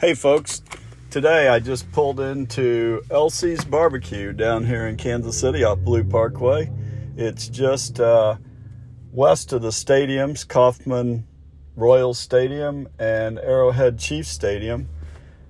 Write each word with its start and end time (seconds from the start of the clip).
Hey, 0.00 0.14
folks. 0.14 0.62
Today 1.10 1.48
I 1.48 1.58
just 1.58 1.92
pulled 1.92 2.20
into 2.20 3.02
LC's 3.10 3.66
Barbecue 3.66 4.32
down 4.32 4.64
here 4.64 4.88
in 4.88 4.96
Kansas 4.96 5.38
City 5.38 5.62
off 5.62 5.80
Blue 5.80 6.04
Parkway. 6.04 6.72
It's 7.18 7.48
just 7.48 8.00
uh, 8.00 8.36
west 9.12 9.52
of 9.52 9.60
the 9.60 9.68
stadiums, 9.68 10.48
Kauffman 10.48 11.26
Royal 11.76 12.14
Stadium 12.14 12.88
and 12.98 13.38
Arrowhead 13.40 13.98
Chief 13.98 14.26
Stadium. 14.26 14.88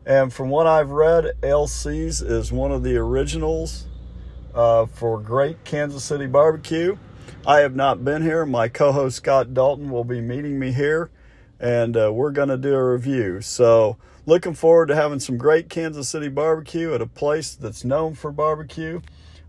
And 0.05 0.33
from 0.33 0.49
what 0.49 0.67
I've 0.67 0.91
read, 0.91 1.27
LC's 1.45 2.21
is 2.21 2.51
one 2.51 2.73
of 2.73 2.83
the 2.83 2.97
originals 2.97 3.87
uh, 4.53 4.87
for 4.87 5.21
great 5.21 5.63
Kansas 5.63 6.03
City 6.03 6.27
barbecue. 6.27 6.99
I 7.47 7.61
have 7.61 7.77
not 7.77 8.05
been 8.05 8.23
here. 8.23 8.45
My 8.45 8.67
co 8.67 8.91
host 8.91 9.19
Scott 9.19 9.55
Dalton 9.55 9.91
will 9.91 10.03
be 10.03 10.21
meeting 10.21 10.59
me 10.59 10.73
here, 10.73 11.09
and 11.61 11.97
uh, 11.97 12.13
we're 12.13 12.33
going 12.33 12.49
to 12.49 12.59
do 12.59 12.75
a 12.75 12.93
review. 12.93 13.41
So, 13.43 13.97
looking 14.31 14.55
forward 14.55 14.87
to 14.87 14.95
having 14.95 15.19
some 15.19 15.37
great 15.37 15.69
Kansas 15.69 16.09
City 16.09 16.29
barbecue 16.29 16.95
at 16.95 17.03
a 17.03 17.07
place 17.07 17.57
that's 17.57 17.85
known 17.85 18.15
for 18.15 18.31
barbecue. 18.31 19.01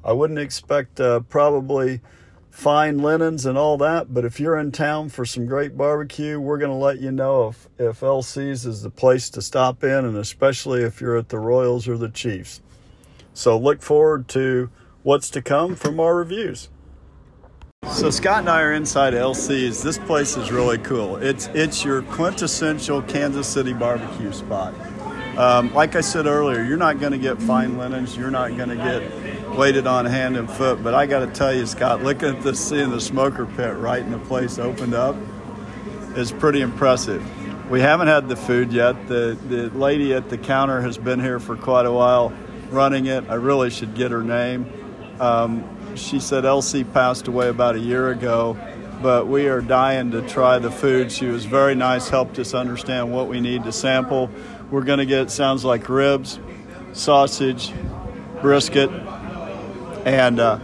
I 0.03 0.11
wouldn't 0.11 0.39
expect 0.39 0.99
uh, 0.99 1.19
probably 1.19 2.01
fine 2.49 2.97
linens 2.97 3.45
and 3.45 3.59
all 3.59 3.77
that, 3.77 4.11
but 4.11 4.25
if 4.25 4.39
you're 4.39 4.57
in 4.57 4.71
town 4.71 5.09
for 5.09 5.23
some 5.23 5.45
great 5.45 5.77
barbecue, 5.77 6.39
we're 6.39 6.57
going 6.57 6.71
to 6.71 6.75
let 6.75 6.99
you 6.99 7.11
know 7.11 7.49
if, 7.49 7.69
if 7.77 7.99
LC's 8.01 8.65
is 8.65 8.81
the 8.81 8.89
place 8.89 9.29
to 9.29 9.41
stop 9.43 9.83
in, 9.83 10.03
and 10.03 10.17
especially 10.17 10.81
if 10.81 10.99
you're 10.99 11.15
at 11.15 11.29
the 11.29 11.37
Royals 11.37 11.87
or 11.87 11.95
the 11.95 12.09
Chiefs. 12.09 12.59
So 13.35 13.59
look 13.59 13.83
forward 13.83 14.27
to 14.29 14.71
what's 15.03 15.29
to 15.29 15.43
come 15.43 15.75
from 15.75 15.99
our 15.99 16.15
reviews. 16.15 16.69
So 17.89 18.11
Scott 18.11 18.39
and 18.39 18.49
I 18.49 18.61
are 18.61 18.73
inside 18.73 19.15
LC's. 19.15 19.81
This 19.81 19.97
place 19.97 20.37
is 20.37 20.51
really 20.51 20.77
cool. 20.77 21.15
It's 21.15 21.47
it's 21.47 21.83
your 21.83 22.03
quintessential 22.03 23.01
Kansas 23.01 23.47
City 23.47 23.73
barbecue 23.73 24.31
spot. 24.31 24.75
Um, 25.35 25.73
like 25.73 25.95
I 25.95 26.01
said 26.01 26.27
earlier, 26.27 26.63
you're 26.63 26.77
not 26.77 26.99
going 26.99 27.11
to 27.11 27.17
get 27.17 27.41
fine 27.41 27.79
linens. 27.79 28.15
You're 28.15 28.29
not 28.29 28.55
going 28.55 28.69
to 28.69 28.75
get 28.75 29.49
waited 29.57 29.87
on 29.87 30.05
hand 30.05 30.37
and 30.37 30.49
foot. 30.49 30.83
But 30.83 30.93
I 30.93 31.07
got 31.07 31.19
to 31.19 31.27
tell 31.27 31.53
you, 31.53 31.65
Scott, 31.65 32.03
looking 32.03 32.29
at 32.29 32.43
this, 32.43 32.59
seeing 32.59 32.91
the 32.91 33.01
smoker 33.01 33.47
pit 33.47 33.75
right 33.77 34.01
in 34.01 34.11
the 34.11 34.19
place 34.19 34.59
opened 34.59 34.93
up 34.93 35.15
is 36.15 36.31
pretty 36.31 36.61
impressive. 36.61 37.23
We 37.69 37.81
haven't 37.81 38.07
had 38.07 38.29
the 38.29 38.35
food 38.35 38.71
yet. 38.71 39.07
The 39.07 39.37
the 39.49 39.69
lady 39.71 40.13
at 40.13 40.29
the 40.29 40.37
counter 40.37 40.81
has 40.81 40.99
been 40.99 41.19
here 41.19 41.39
for 41.39 41.57
quite 41.57 41.87
a 41.87 41.91
while, 41.91 42.31
running 42.69 43.07
it. 43.07 43.27
I 43.27 43.35
really 43.35 43.71
should 43.71 43.95
get 43.95 44.11
her 44.11 44.23
name. 44.23 44.71
Um, 45.19 45.80
she 45.95 46.19
said 46.19 46.43
LC 46.43 46.91
passed 46.93 47.27
away 47.27 47.49
about 47.49 47.75
a 47.75 47.79
year 47.79 48.09
ago, 48.09 48.57
but 49.01 49.27
we 49.27 49.47
are 49.47 49.61
dying 49.61 50.11
to 50.11 50.21
try 50.27 50.59
the 50.59 50.71
food. 50.71 51.11
She 51.11 51.25
was 51.25 51.45
very 51.45 51.75
nice, 51.75 52.09
helped 52.09 52.37
us 52.39 52.53
understand 52.53 53.11
what 53.11 53.27
we 53.27 53.39
need 53.39 53.63
to 53.63 53.71
sample. 53.71 54.29
We're 54.69 54.83
going 54.83 54.99
to 54.99 55.05
get, 55.05 55.31
sounds 55.31 55.65
like 55.65 55.89
ribs, 55.89 56.39
sausage, 56.93 57.73
brisket, 58.41 58.89
and 60.05 60.39
uh, 60.39 60.59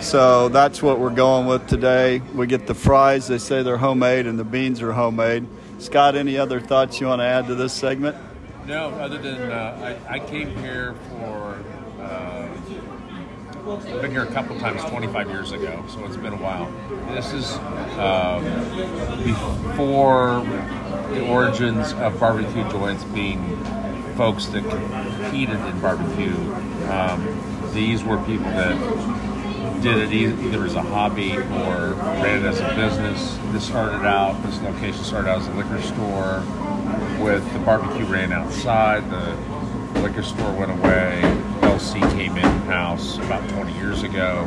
so 0.00 0.48
that's 0.48 0.82
what 0.82 0.98
we're 0.98 1.10
going 1.14 1.46
with 1.46 1.66
today. 1.66 2.22
We 2.34 2.46
get 2.46 2.66
the 2.66 2.74
fries, 2.74 3.28
they 3.28 3.38
say 3.38 3.62
they're 3.62 3.76
homemade, 3.76 4.26
and 4.26 4.38
the 4.38 4.44
beans 4.44 4.80
are 4.82 4.92
homemade. 4.92 5.46
Scott, 5.78 6.14
any 6.16 6.38
other 6.38 6.60
thoughts 6.60 7.00
you 7.00 7.06
want 7.06 7.20
to 7.20 7.26
add 7.26 7.46
to 7.48 7.54
this 7.54 7.72
segment? 7.72 8.16
No, 8.66 8.90
other 8.90 9.18
than 9.18 9.50
uh, 9.50 9.98
I, 10.08 10.14
I 10.14 10.18
came 10.20 10.54
here 10.58 10.94
for 11.08 11.49
I've 13.68 14.00
been 14.00 14.10
here 14.10 14.22
a 14.22 14.32
couple 14.32 14.58
times 14.58 14.82
25 14.84 15.28
years 15.28 15.52
ago, 15.52 15.84
so 15.86 16.02
it's 16.06 16.16
been 16.16 16.32
a 16.32 16.36
while. 16.36 16.72
This 17.14 17.34
is 17.34 17.52
um, 17.98 18.42
before 19.22 20.42
the 21.12 21.28
origins 21.28 21.92
of 21.94 22.18
barbecue 22.18 22.66
joints 22.70 23.04
being 23.04 23.62
folks 24.16 24.46
that 24.46 24.64
competed 24.66 25.60
in 25.60 25.80
barbecue. 25.80 26.34
Um, 26.88 27.70
these 27.74 28.02
were 28.02 28.16
people 28.24 28.46
that 28.46 29.82
did 29.82 29.98
it 29.98 30.12
either 30.12 30.64
as 30.64 30.74
a 30.74 30.82
hobby 30.82 31.36
or 31.36 31.92
ran 32.22 32.42
it 32.42 32.46
as 32.46 32.60
a 32.60 32.74
business. 32.74 33.38
This 33.52 33.66
started 33.66 34.06
out, 34.06 34.42
this 34.42 34.58
location 34.62 35.04
started 35.04 35.28
out 35.28 35.42
as 35.42 35.48
a 35.48 35.52
liquor 35.52 35.82
store 35.82 36.42
with 37.22 37.52
the 37.52 37.58
barbecue 37.58 38.06
ran 38.06 38.32
outside, 38.32 39.10
the 39.10 40.00
liquor 40.00 40.22
store 40.22 40.52
went 40.54 40.70
away, 40.70 41.20
LC 41.80 42.00
came 42.12 42.36
in 42.36 42.44
house 42.66 43.16
about 43.18 43.48
20 43.50 43.72
years 43.72 44.02
ago. 44.02 44.40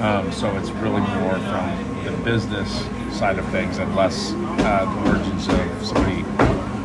Um, 0.00 0.30
so 0.30 0.54
it's 0.58 0.70
really 0.72 1.00
more 1.00 1.38
from 1.38 2.04
the 2.04 2.12
business 2.22 2.86
side 3.16 3.38
of 3.38 3.48
things 3.48 3.78
and 3.78 3.96
less 3.96 4.32
uh, 4.34 4.84
the 4.84 5.10
origins 5.10 5.48
of 5.48 5.86
somebody 5.86 6.20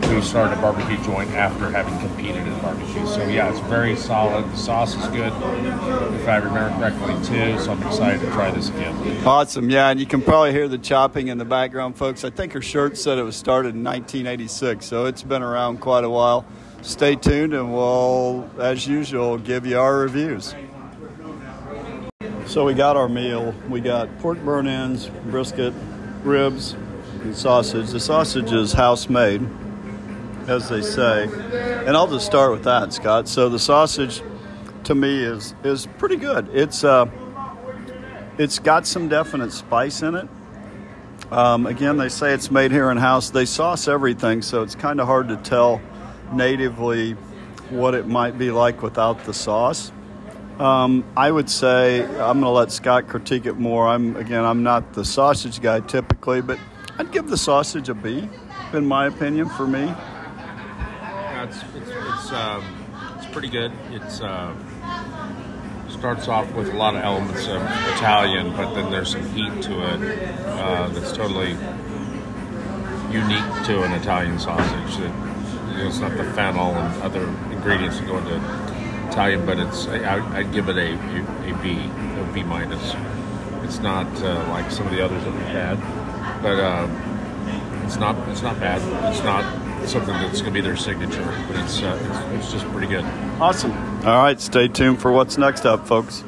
who 0.07 0.21
started 0.21 0.57
a 0.57 0.61
barbecue 0.61 0.95
joint 1.03 1.29
after 1.31 1.69
having 1.69 1.97
competed 1.99 2.47
in 2.47 2.57
barbecue. 2.61 3.05
So 3.05 3.27
yeah, 3.27 3.49
it's 3.49 3.59
very 3.67 3.97
solid. 3.97 4.49
The 4.49 4.55
sauce 4.55 4.95
is 4.95 5.07
good, 5.07 5.33
if 6.13 6.27
I 6.27 6.37
remember 6.37 6.73
correctly 6.77 7.13
too. 7.25 7.59
So 7.59 7.73
I'm 7.73 7.83
excited 7.83 8.21
to 8.21 8.31
try 8.31 8.51
this 8.51 8.69
again. 8.69 9.27
Awesome, 9.27 9.69
yeah, 9.69 9.89
and 9.89 9.99
you 9.99 10.05
can 10.05 10.21
probably 10.21 10.53
hear 10.53 10.69
the 10.69 10.77
chopping 10.77 11.27
in 11.27 11.37
the 11.37 11.45
background, 11.45 11.97
folks. 11.97 12.23
I 12.23 12.29
think 12.29 12.53
her 12.53 12.61
shirt 12.61 12.97
said 12.97 13.17
it 13.17 13.23
was 13.23 13.35
started 13.35 13.75
in 13.75 13.83
1986, 13.83 14.85
so 14.85 15.05
it's 15.05 15.23
been 15.23 15.43
around 15.43 15.81
quite 15.81 16.05
a 16.05 16.09
while 16.09 16.45
stay 16.85 17.15
tuned 17.15 17.53
and 17.53 17.73
we'll, 17.73 18.47
as 18.59 18.87
usual, 18.87 19.37
give 19.37 19.65
you 19.65 19.77
our 19.77 19.97
reviews. 19.97 20.53
So 22.45 22.63
we 22.63 22.75
got 22.75 22.95
our 22.95 23.09
meal. 23.09 23.53
We 23.69 23.81
got 23.81 24.19
pork 24.19 24.37
burn 24.45 24.67
ends, 24.67 25.09
brisket, 25.25 25.73
ribs, 26.23 26.73
and 27.21 27.35
sausage. 27.35 27.89
The 27.89 27.99
sausage 27.99 28.51
is 28.51 28.71
house 28.71 29.09
made, 29.09 29.41
as 30.47 30.69
they 30.69 30.81
say. 30.81 31.23
And 31.85 31.97
I'll 31.97 32.07
just 32.07 32.25
start 32.25 32.51
with 32.51 32.63
that, 32.63 32.93
Scott. 32.93 33.27
So 33.27 33.49
the 33.49 33.59
sausage 33.59 34.21
to 34.83 34.93
me 34.93 35.23
is 35.23 35.55
is 35.63 35.87
pretty 35.97 36.17
good. 36.17 36.47
It's 36.53 36.83
uh 36.83 37.07
it's 38.37 38.59
got 38.59 38.85
some 38.85 39.09
definite 39.09 39.51
spice 39.51 40.03
in 40.03 40.13
it. 40.13 40.27
Um, 41.31 41.65
again, 41.65 41.97
they 41.97 42.09
say 42.09 42.33
it's 42.33 42.51
made 42.51 42.71
here 42.71 42.91
in 42.91 42.97
house. 42.97 43.31
They 43.31 43.45
sauce 43.45 43.87
everything, 43.87 44.43
so 44.43 44.61
it's 44.61 44.75
kind 44.75 45.01
of 45.01 45.07
hard 45.07 45.29
to 45.29 45.37
tell 45.37 45.81
natively 46.33 47.13
what 47.69 47.95
it 47.95 48.07
might 48.07 48.37
be 48.37 48.51
like 48.51 48.81
without 48.81 49.23
the 49.25 49.33
sauce. 49.33 49.91
Um, 50.59 51.03
I 51.17 51.31
would 51.31 51.49
say 51.49 52.03
I'm 52.03 52.39
going 52.39 52.41
to 52.41 52.49
let 52.49 52.71
Scott 52.71 53.07
critique 53.07 53.45
it 53.45 53.57
more. 53.57 53.87
I'm 53.87 54.15
again, 54.15 54.45
I'm 54.45 54.63
not 54.63 54.93
the 54.93 55.03
sausage 55.03 55.61
guy 55.61 55.81
typically, 55.81 56.41
but 56.41 56.59
I'd 56.97 57.11
give 57.11 57.27
the 57.27 57.37
sausage 57.37 57.89
a 57.89 57.93
B, 57.93 58.29
in 58.71 58.85
my 58.85 59.07
opinion, 59.07 59.49
for 59.49 59.67
me. 59.67 59.93
It's 61.43 61.57
it's 61.75 61.89
it's, 61.89 62.31
um, 62.31 62.63
it's 63.17 63.25
pretty 63.27 63.49
good. 63.49 63.73
It's 63.91 64.21
uh, 64.21 64.55
starts 65.89 66.27
off 66.27 66.51
with 66.53 66.69
a 66.69 66.77
lot 66.77 66.95
of 66.95 67.03
elements 67.03 67.47
of 67.47 67.61
Italian, 67.97 68.55
but 68.55 68.73
then 68.75 68.91
there's 68.91 69.11
some 69.11 69.25
heat 69.33 69.61
to 69.63 69.73
it 69.93 70.29
uh, 70.45 70.87
that's 70.89 71.11
totally 71.11 71.51
unique 73.11 73.65
to 73.65 73.83
an 73.83 73.91
Italian 73.93 74.39
sausage. 74.39 74.97
That 74.97 75.34
you 75.75 75.83
know, 75.83 75.89
it's 75.89 75.99
not 75.99 76.15
the 76.15 76.23
fennel 76.33 76.73
and 76.73 77.03
other 77.03 77.27
ingredients 77.51 77.99
that 77.99 78.07
go 78.07 78.17
into 78.17 78.35
Italian, 79.09 79.45
but 79.45 79.59
it's 79.59 79.87
I, 79.87 80.41
would 80.41 80.53
give 80.53 80.69
it 80.69 80.77
a, 80.77 80.93
a, 80.93 81.53
a 81.53 81.57
B, 81.61 81.71
a 81.73 82.31
B 82.33 82.43
minus. 82.43 82.95
It's 83.63 83.79
not 83.79 84.07
uh, 84.21 84.47
like 84.49 84.71
some 84.71 84.87
of 84.87 84.93
the 84.93 85.03
others 85.03 85.23
that 85.23 85.33
we've 85.33 85.41
had, 85.43 85.79
but 86.41 86.59
uh, 86.59 86.87
it's 87.85 87.97
not 87.97 88.15
it's 88.29 88.41
not 88.41 88.59
bad. 88.59 88.81
It's 89.11 89.23
not 89.23 89.43
something 89.87 90.13
that's 90.13 90.41
going 90.41 90.53
to 90.53 90.59
be 90.59 90.61
their 90.61 90.75
signature, 90.75 91.23
but 91.47 91.57
it's, 91.57 91.81
uh, 91.81 92.31
it's, 92.33 92.45
it's 92.45 92.51
just 92.51 92.65
pretty 92.71 92.87
good. 92.87 93.03
Awesome. 93.39 93.71
All 94.05 94.23
right, 94.23 94.39
stay 94.39 94.67
tuned 94.67 94.99
for 94.99 95.11
what's 95.11 95.37
next 95.37 95.65
up, 95.65 95.87
folks. 95.87 96.23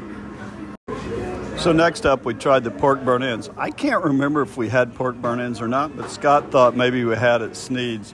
So 1.58 1.72
next 1.72 2.06
up, 2.06 2.24
we 2.24 2.36
tried 2.36 2.64
the 2.64 2.72
pork 2.72 3.04
burn 3.04 3.24
ins. 3.24 3.50
I 3.58 3.72
can't 3.72 4.04
remember 4.04 4.44
if 4.44 4.58
we 4.58 4.70
had 4.70 4.94
pork 4.94 5.16
burn 5.16 5.40
ins 5.40 5.60
or 5.60 5.68
not, 5.68 5.98
but 5.98 6.12
Scott 6.12 6.52
thought 6.52 6.76
maybe 6.76 7.04
we 7.04 7.16
had 7.16 7.42
at 7.42 7.56
Snead's. 7.56 8.14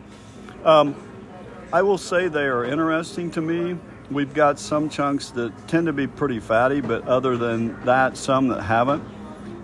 Um, 0.64 0.96
I 1.74 1.82
will 1.82 1.98
say 1.98 2.28
they 2.28 2.46
are 2.46 2.64
interesting 2.64 3.32
to 3.32 3.42
me. 3.42 3.80
We've 4.12 4.32
got 4.32 4.60
some 4.60 4.90
chunks 4.90 5.32
that 5.32 5.68
tend 5.68 5.88
to 5.88 5.94
be 5.94 6.06
pretty 6.06 6.40
fatty, 6.40 6.82
but 6.82 7.08
other 7.08 7.36
than 7.36 7.84
that, 7.86 8.16
some 8.16 8.50
that 8.50 8.62
haven't. 8.62 9.04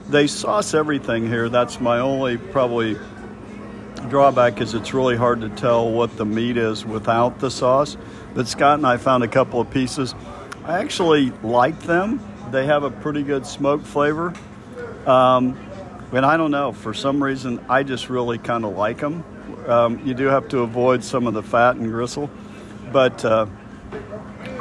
They 0.10 0.26
sauce 0.26 0.74
everything 0.74 1.28
here. 1.28 1.50
That's 1.50 1.80
my 1.80 2.00
only 2.00 2.38
probably 2.38 2.98
drawback 4.08 4.60
is 4.60 4.74
it's 4.74 4.92
really 4.92 5.18
hard 5.18 5.42
to 5.42 5.50
tell 5.50 5.92
what 5.92 6.18
the 6.18 6.26
meat 6.26 6.58
is 6.58 6.84
without 6.84 7.38
the 7.38 7.52
sauce. 7.52 7.96
But 8.34 8.48
Scott 8.48 8.80
and 8.80 8.88
I 8.88 8.98
found 8.98 9.24
a 9.24 9.28
couple 9.28 9.62
of 9.62 9.70
pieces. 9.70 10.16
I 10.66 10.80
actually 10.80 11.30
like 11.44 11.80
them. 11.82 12.22
They 12.50 12.66
have 12.66 12.82
a 12.82 12.90
pretty 12.90 13.22
good 13.22 13.46
smoke 13.46 13.84
flavor. 13.86 14.34
Um, 15.06 15.60
and 16.12 16.26
I 16.26 16.38
don't 16.38 16.50
know, 16.50 16.72
for 16.72 16.96
some 16.96 17.22
reason, 17.22 17.64
I 17.70 17.84
just 17.84 18.10
really 18.10 18.40
kind 18.40 18.66
of 18.66 18.76
like 18.76 18.98
them. 18.98 19.24
Um, 19.68 20.06
you 20.06 20.14
do 20.14 20.26
have 20.26 20.48
to 20.50 20.60
avoid 20.60 21.04
some 21.04 21.28
of 21.28 21.34
the 21.34 21.44
fat 21.44 21.76
and 21.76 21.92
gristle, 21.92 22.30
but 22.92 23.24
uh, 23.24 23.46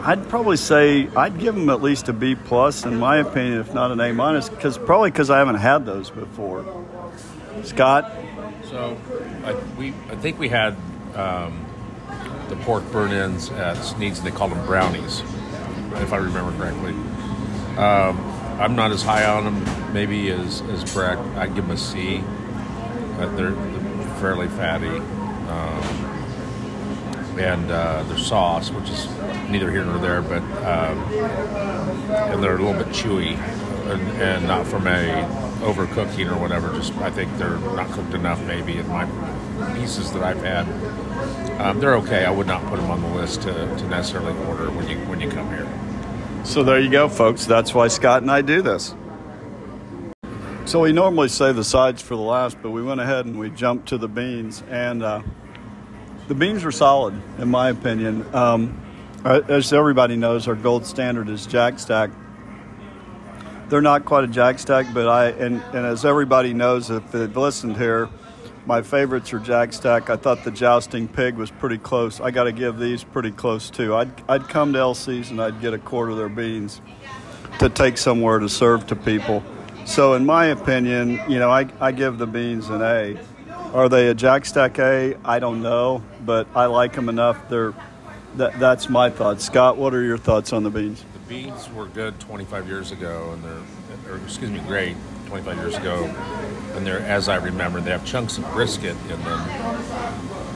I'd 0.01 0.29
probably 0.29 0.57
say 0.57 1.09
I'd 1.17 1.39
give 1.39 1.55
them 1.55 1.71
at 1.71 1.83
least 1.83 2.09
a 2.09 2.13
B 2.13 2.35
plus 2.35 2.85
in 2.85 2.99
my 2.99 3.17
opinion, 3.17 3.59
if 3.59 3.75
not 3.75 3.91
an 3.91 4.01
A 4.01 4.13
minus, 4.13 4.49
because 4.49 4.79
probably 4.79 5.11
because 5.11 5.31
I 5.31 5.39
haven't 5.39 5.57
had 5.57 5.87
those 5.87 6.11
before. 6.11 6.65
Scott. 7.63 8.13
So 8.71 8.97
I, 9.45 9.55
we 9.79 9.89
I 10.11 10.17
think 10.17 10.39
we 10.39 10.49
had 10.49 10.77
um, 11.15 11.65
the 12.49 12.57
pork 12.57 12.85
burn 12.93 13.13
ends 13.13 13.51
at 13.51 13.77
Snead's. 13.83 14.23
They 14.23 14.31
call 14.31 14.49
them 14.49 14.65
brownies, 14.67 15.21
if 15.95 16.13
I 16.13 16.19
remember 16.19 16.57
correctly. 16.57 16.93
Um, 17.77 18.19
I'm 18.61 18.77
not 18.77 18.91
as 18.91 19.03
high 19.03 19.25
on 19.25 19.45
them, 19.45 19.93
maybe 19.93 20.31
as 20.31 20.63
as 20.63 20.93
Breck. 20.93 21.19
I 21.37 21.47
give 21.47 21.67
them 21.67 21.71
a 21.71 21.77
C. 21.77 22.23
Uh, 23.19 23.27
they're 23.37 23.51
fairly 24.21 24.49
fatty, 24.49 24.99
um, 25.49 25.83
and 27.39 27.71
uh, 27.71 28.03
their 28.05 28.19
sauce, 28.19 28.71
which 28.71 28.91
is 28.91 29.07
neither 29.49 29.71
here 29.71 29.85
nor 29.85 29.99
there, 29.99 30.23
but 30.23 30.43
um, 30.65 30.99
and 32.11 32.43
they're 32.43 32.57
a 32.57 32.63
little 32.63 32.73
bit 32.73 32.93
chewy, 32.93 33.37
and, 33.91 34.03
and 34.21 34.47
not 34.47 34.67
from 34.67 34.87
a 34.87 35.49
overcooking 35.61 36.31
or 36.31 36.41
whatever. 36.41 36.73
Just 36.75 36.95
I 36.97 37.11
think 37.11 37.37
they're 37.39 37.59
not 37.59 37.91
cooked 37.93 38.15
enough, 38.15 38.41
maybe 38.45 38.77
in 38.79 38.89
my 38.89 39.07
pieces 39.75 40.13
that 40.13 40.23
I've 40.23 40.43
had. 40.43 40.67
Um, 41.61 41.81
they're 41.81 41.97
okay. 41.97 42.25
I 42.25 42.31
would 42.31 42.47
not 42.47 42.65
put 42.67 42.81
them 42.81 42.91
on 42.91 43.03
the 43.03 43.09
list 43.09 43.43
to, 43.43 43.53
to 43.53 43.89
necessarily 43.89 44.37
order 44.47 44.71
when 44.71 44.89
you 44.89 44.99
when 45.07 45.21
you 45.21 45.29
come 45.29 45.49
here. 45.49 45.69
So 46.45 46.63
there 46.63 46.81
you 46.81 46.91
go, 46.91 47.09
folks. 47.09 47.47
That's 47.47 47.75
why 47.75 47.89
Scott 47.89 48.23
and 48.23 48.31
I 48.31 48.43
do 48.43 48.63
this. 48.63 48.95
So 50.69 50.81
we 50.81 50.93
normally 50.93 51.29
say 51.29 51.53
the 51.53 51.65
sides 51.65 52.03
for 52.03 52.15
the 52.15 52.21
last, 52.21 52.61
but 52.61 52.73
we 52.73 52.83
went 52.83 53.01
ahead 53.01 53.25
and 53.25 53.39
we 53.39 53.49
jumped 53.49 53.89
to 53.89 53.97
the 53.97 54.07
beans, 54.07 54.63
and 54.69 55.03
uh, 55.03 55.23
the 56.27 56.35
beans 56.35 56.63
were 56.63 56.73
solid, 56.73 57.15
in 57.39 57.49
my 57.49 57.71
opinion. 57.71 58.27
Um, 58.35 58.79
as 59.25 59.73
everybody 59.73 60.15
knows, 60.15 60.47
our 60.47 60.55
gold 60.55 60.85
standard 60.85 61.31
is 61.31 61.47
Jack 61.47 61.79
Stack. 61.79 62.11
They're 63.71 63.81
not 63.81 64.05
quite 64.05 64.25
a 64.25 64.27
Jack 64.27 64.59
Stack, 64.59 64.93
but 64.93 65.09
I 65.09 65.29
and, 65.31 65.63
and 65.73 65.87
as 65.87 66.05
everybody 66.05 66.53
knows, 66.53 66.91
if 66.91 67.13
they've 67.13 67.35
listened 67.35 67.79
here, 67.79 68.11
my 68.67 68.83
favorites 68.83 69.33
are 69.33 69.39
Jack 69.39 69.73
Stack. 69.73 70.11
I 70.11 70.17
thought 70.17 70.45
the 70.45 70.51
Jousting 70.51 71.09
Pig 71.09 71.37
was 71.37 71.51
pretty 71.51 71.79
close. 71.79 72.21
I 72.21 72.31
got 72.31 72.45
to 72.45 72.53
give 72.53 72.79
these 72.79 73.05
pretty 73.05 73.31
close 73.31 73.71
too. 73.71 73.95
I'd, 73.95 74.11
I'd 74.29 74.47
come 74.51 74.75
to 74.75 74.79
LC's 74.79 75.31
and 75.31 75.41
I'd 75.41 75.63
get 75.63 75.73
a 75.73 75.79
quarter 75.79 76.11
of 76.11 76.19
their 76.19 76.29
beans 76.29 76.83
to 77.59 77.71
take 77.71 77.97
somewhere 77.97 78.39
to 78.39 78.51
serve 78.51 78.87
to 78.89 78.97
people. 78.97 79.43
So, 79.89 80.13
in 80.13 80.27
my 80.27 80.45
opinion, 80.45 81.19
you 81.29 81.39
know, 81.39 81.51
I, 81.51 81.67
I 81.81 81.93
give 81.93 82.19
the 82.19 82.27
beans 82.27 82.69
an 82.69 82.83
A. 82.83 83.19
Are 83.73 83.89
they 83.89 84.09
a 84.09 84.15
Jack 84.15 84.45
Stack 84.45 84.79
A? 84.79 85.17
I 85.25 85.39
don't 85.39 85.63
know, 85.63 86.03
but 86.27 86.47
I 86.55 86.67
like 86.67 86.93
them 86.93 87.09
enough. 87.09 87.49
They're 87.49 87.73
that, 88.37 88.61
that's 88.61 88.91
my 88.91 89.09
thoughts. 89.09 89.47
Scott, 89.47 89.79
what 89.79 89.95
are 89.95 90.03
your 90.03 90.19
thoughts 90.19 90.53
on 90.53 90.63
the 90.63 90.69
beans? 90.69 91.03
The 91.15 91.19
beans 91.21 91.71
were 91.71 91.87
good 91.87 92.21
25 92.21 92.69
years 92.69 92.93
ago, 92.93 93.31
and 93.33 93.43
they're, 93.43 94.13
or 94.15 94.19
excuse 94.19 94.51
me, 94.51 94.61
great 94.61 94.95
25 95.27 95.57
years 95.57 95.77
ago, 95.77 96.05
and 96.75 96.87
they're, 96.87 97.01
as 97.01 97.31
I 97.31 97.37
remember, 97.37 97.81
they 97.81 97.91
have 97.91 98.05
chunks 98.05 98.37
of 98.37 98.45
brisket 98.53 98.97
in 99.11 99.25
them 99.25 99.41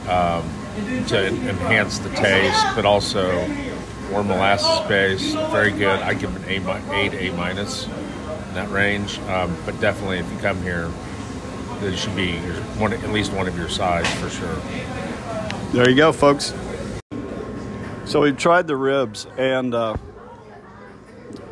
um, 0.09 1.05
to 1.07 1.27
enhance 1.27 1.97
the 1.97 2.09
taste, 2.09 2.63
but 2.75 2.85
also 2.85 3.47
more 4.11 4.23
molasses 4.23 4.87
base, 4.87 5.33
very 5.51 5.71
good. 5.71 5.99
I 6.01 6.13
give 6.13 6.35
an 6.35 6.43
A, 6.43 6.93
eight 6.93 7.13
A 7.15 7.35
minus 7.35 7.87
in 8.53 8.63
that 8.63 8.69
range, 8.69 9.19
um, 9.21 9.55
but 9.65 9.79
definitely 9.81 10.19
if 10.19 10.31
you 10.31 10.37
come 10.37 10.61
here, 10.61 10.91
it 11.81 11.97
should 11.97 12.15
be 12.15 12.37
one, 12.77 12.93
at 12.93 13.09
least 13.09 13.33
one 13.33 13.47
of 13.47 13.57
your 13.57 13.67
size 13.67 14.07
for 14.15 14.29
sure. 14.29 14.55
There 15.71 15.89
you 15.89 15.95
go, 15.95 16.11
folks. 16.11 16.53
So 18.05 18.21
we've 18.21 18.37
tried 18.37 18.67
the 18.67 18.75
ribs, 18.75 19.25
and 19.37 19.73
uh, 19.73 19.97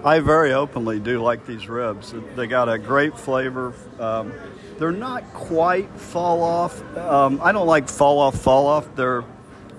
I 0.03 0.19
very 0.19 0.53
openly 0.53 0.99
do 0.99 1.21
like 1.21 1.47
these 1.47 1.67
ribs. 1.67 2.13
They 2.35 2.45
got 2.45 2.69
a 2.69 2.77
great 2.77 3.17
flavor. 3.17 3.73
Um, 3.99 4.31
they're 4.77 4.91
not 4.91 5.23
quite 5.33 5.89
fall 5.99 6.43
off. 6.43 6.97
Um, 6.97 7.39
I 7.41 7.51
don't 7.51 7.67
like 7.67 7.89
fall 7.89 8.19
off, 8.19 8.39
fall 8.39 8.67
off. 8.67 8.95
They're 8.95 9.23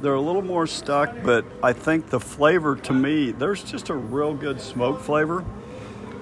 they're 0.01 0.15
a 0.15 0.21
little 0.21 0.43
more 0.43 0.67
stuck, 0.67 1.15
but 1.23 1.45
I 1.63 1.73
think 1.73 2.11
the 2.11 2.19
flavor 2.19 2.75
to 2.75 2.93
me, 2.93 3.31
there's 3.31 3.63
just 3.63 3.91
a 3.91 3.95
real 3.95 4.35
good 4.35 4.61
smoke 4.61 5.01
flavor. 5.01 5.45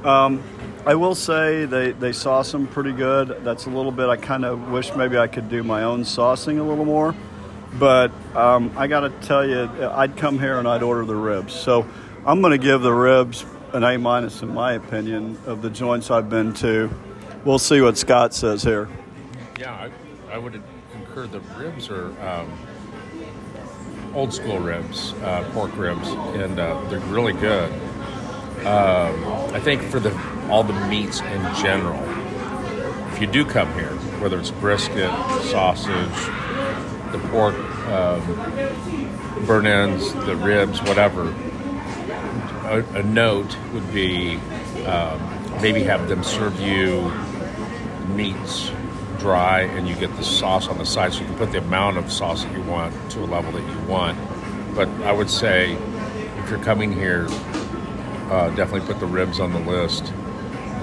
Um, 0.05 0.43
I 0.87 0.95
will 0.95 1.15
say 1.15 1.67
they, 1.67 1.93
they 1.93 2.13
sauce 2.13 2.53
them 2.53 2.67
pretty 2.67 2.93
good. 2.93 3.45
That's 3.45 3.67
a 3.67 3.71
little 3.71 3.93
bit, 3.93 4.09
I 4.09 4.17
kind 4.17 4.45
of 4.45 4.71
wish 4.71 4.95
maybe 4.95 5.19
I 5.19 5.27
could 5.27 5.49
do 5.49 5.63
my 5.63 5.83
own 5.83 6.03
saucing 6.03 6.59
a 6.59 6.63
little 6.63 6.87
more. 6.87 7.15
But 7.79 8.11
um, 8.35 8.73
I 8.77 8.87
got 8.87 9.01
to 9.01 9.11
tell 9.27 9.47
you, 9.47 9.69
I'd 9.91 10.17
come 10.17 10.39
here 10.39 10.59
and 10.59 10.67
I'd 10.67 10.83
order 10.83 11.05
the 11.05 11.15
ribs. 11.15 11.53
So 11.53 11.87
I'm 12.27 12.41
going 12.41 12.53
to 12.53 12.59
give 12.59 12.81
the 12.81 12.93
ribs 12.93 13.45
an 13.73 13.85
A 13.85 13.99
minus 13.99 14.43
in 14.43 14.53
my 14.53 14.73
opinion 14.73 15.39
of 15.47 15.63
the 15.63 15.71
joints 15.71 16.11
I've 16.11 16.29
been 16.29 16.55
to. 16.55 16.91
We'll 17.45 17.59
see 17.59 17.81
what 17.81 17.97
Scott 17.97 18.35
says 18.35 18.63
here. 18.63 18.89
Yeah, 19.59 19.73
I, 19.73 20.35
I 20.35 20.39
would 20.39 20.61
concur. 20.93 21.27
The 21.27 21.41
ribs 21.59 21.89
are 21.91 22.07
um, 22.27 22.53
old 24.15 24.33
school 24.33 24.59
ribs, 24.59 25.13
uh, 25.23 25.49
pork 25.53 25.77
ribs, 25.77 26.09
and 26.09 26.59
uh, 26.59 26.81
they're 26.89 26.99
really 27.01 27.35
good. 27.35 27.71
Um, 28.61 29.25
I 29.55 29.61
think 29.61 29.83
for 29.83 30.01
the 30.01 30.11
all 30.51 30.65
the 30.65 30.89
meats 30.89 31.21
in 31.21 31.43
general, 31.55 32.03
if 33.13 33.21
you 33.21 33.27
do 33.27 33.45
come 33.45 33.73
here, 33.75 33.95
whether 34.21 34.39
it's 34.39 34.51
brisket, 34.51 35.11
sausage, 35.45 35.95
the 37.13 37.21
pork 37.31 37.55
um, 37.89 39.47
burn 39.47 39.67
ends, 39.67 40.13
the 40.27 40.37
ribs, 40.37 40.81
whatever, 40.83 41.35
a, 42.65 42.85
a 42.95 43.03
note 43.03 43.57
would 43.73 43.93
be 43.93 44.37
um, 44.87 45.21
maybe 45.63 45.83
have 45.83 46.09
them 46.09 46.23
serve 46.23 46.61
you 46.61 47.11
meats 48.15 48.71
dry 49.19 49.61
and 49.61 49.87
you 49.89 49.95
get 49.95 50.15
the 50.17 50.25
sauce 50.25 50.67
on 50.69 50.79
the 50.79 50.87
side. 50.87 51.13
So 51.13 51.21
you 51.21 51.27
can 51.27 51.37
put 51.37 51.53
the 51.53 51.59
amount 51.59 51.99
of 51.99 52.11
sauce 52.11 52.45
that 52.45 52.53
you 52.53 52.63
want 52.63 52.95
to 53.13 53.21
a 53.21 53.27
level 53.27 53.53
that 53.53 53.63
you 53.63 53.79
want. 53.87 54.19
But 54.75 54.89
I 55.03 55.13
would 55.13 55.31
say 55.31 55.73
if 56.39 56.51
you're 56.51 56.63
coming 56.63 56.93
here, 56.93 57.27
uh, 58.31 58.51
definitely 58.55 58.87
put 58.87 58.99
the 59.01 59.07
ribs 59.07 59.41
on 59.41 59.53
the 59.53 59.59
list 59.61 60.13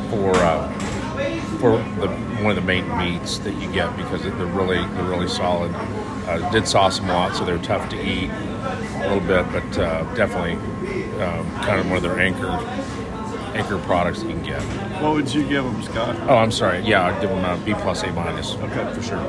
for 0.09 0.35
uh, 0.35 0.71
for 1.59 1.77
the, 1.99 2.07
one 2.41 2.51
of 2.51 2.55
the 2.55 2.61
main 2.61 2.87
meats 2.97 3.39
that 3.39 3.55
you 3.55 3.71
get 3.71 3.95
because 3.97 4.23
they're 4.23 4.31
really 4.31 4.77
they're 4.77 5.09
really 5.09 5.27
solid. 5.27 5.71
Uh, 6.27 6.49
did 6.51 6.67
sauce 6.67 6.99
them 6.99 7.09
a 7.09 7.13
lot, 7.13 7.35
so 7.35 7.45
they're 7.45 7.57
tough 7.59 7.89
to 7.89 7.95
eat 7.95 8.29
a 8.29 9.13
little 9.13 9.19
bit, 9.21 9.45
but 9.51 9.79
uh, 9.79 10.03
definitely 10.13 10.53
um, 11.21 11.49
kind 11.61 11.79
of 11.79 11.87
one 11.87 11.97
of 11.97 12.03
their 12.03 12.19
anchor 12.19 12.49
anchor 13.55 13.77
products 13.79 14.21
that 14.21 14.29
you 14.29 14.35
can 14.35 14.43
get. 14.43 14.61
What 15.01 15.13
would 15.13 15.33
you 15.33 15.47
give 15.47 15.63
them, 15.63 15.81
Scott? 15.83 16.15
Oh, 16.29 16.37
I'm 16.37 16.51
sorry. 16.51 16.79
Yeah, 16.81 17.05
I'd 17.05 17.21
give 17.21 17.29
them 17.29 17.43
a 17.43 17.57
B 17.65 17.73
plus 17.73 18.03
A 18.03 18.11
minus. 18.11 18.55
Okay, 18.55 18.93
for 18.93 19.01
sure. 19.01 19.23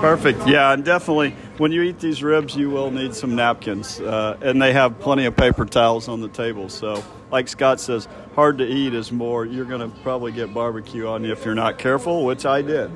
Perfect. 0.00 0.46
Yeah, 0.46 0.72
and 0.72 0.84
definitely 0.84 1.30
when 1.58 1.72
you 1.72 1.82
eat 1.82 1.98
these 1.98 2.22
ribs, 2.22 2.56
you 2.56 2.70
will 2.70 2.90
need 2.90 3.14
some 3.14 3.34
napkins, 3.34 4.00
uh, 4.00 4.38
and 4.40 4.62
they 4.62 4.72
have 4.72 4.98
plenty 5.00 5.26
of 5.26 5.36
paper 5.36 5.64
towels 5.64 6.08
on 6.08 6.20
the 6.20 6.28
table. 6.28 6.68
So, 6.68 7.02
like 7.30 7.48
Scott 7.48 7.80
says, 7.80 8.08
hard 8.38 8.58
to 8.58 8.64
eat 8.64 8.94
is 8.94 9.10
more. 9.10 9.44
You're 9.44 9.64
going 9.64 9.80
to 9.80 9.98
probably 10.02 10.30
get 10.30 10.54
barbecue 10.54 11.08
on 11.08 11.24
you 11.24 11.32
if 11.32 11.44
you're 11.44 11.56
not 11.56 11.76
careful, 11.76 12.24
which 12.24 12.46
I 12.46 12.62
did. 12.62 12.88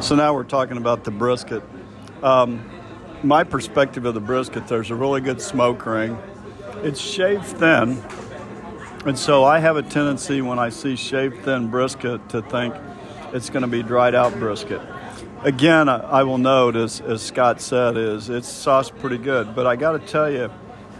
So 0.00 0.16
now 0.16 0.34
we're 0.34 0.42
talking 0.42 0.76
about 0.76 1.04
the 1.04 1.12
brisket. 1.12 1.62
Um, 2.20 2.68
my 3.22 3.44
perspective 3.44 4.06
of 4.06 4.14
the 4.14 4.20
brisket, 4.20 4.66
there's 4.66 4.90
a 4.90 4.96
really 4.96 5.20
good 5.20 5.40
smoke 5.40 5.86
ring. 5.86 6.18
It's 6.78 7.00
shaved 7.00 7.44
thin, 7.44 8.02
and 9.06 9.16
so 9.16 9.44
I 9.44 9.60
have 9.60 9.76
a 9.76 9.82
tendency 9.82 10.42
when 10.42 10.58
I 10.58 10.70
see 10.70 10.96
shaved 10.96 11.44
thin 11.44 11.70
brisket 11.70 12.28
to 12.30 12.42
think 12.42 12.74
it's 13.32 13.50
going 13.50 13.62
to 13.62 13.68
be 13.68 13.84
dried 13.84 14.16
out 14.16 14.36
brisket. 14.36 14.82
Again, 15.44 15.88
I 15.88 16.24
will 16.24 16.38
note, 16.38 16.74
as, 16.74 17.00
as 17.02 17.22
Scott 17.22 17.60
said, 17.60 17.96
is 17.96 18.28
it's 18.28 18.48
sauced 18.48 18.98
pretty 18.98 19.18
good, 19.18 19.54
but 19.54 19.64
I 19.64 19.76
got 19.76 19.92
to 19.92 20.00
tell 20.00 20.28
you, 20.28 20.50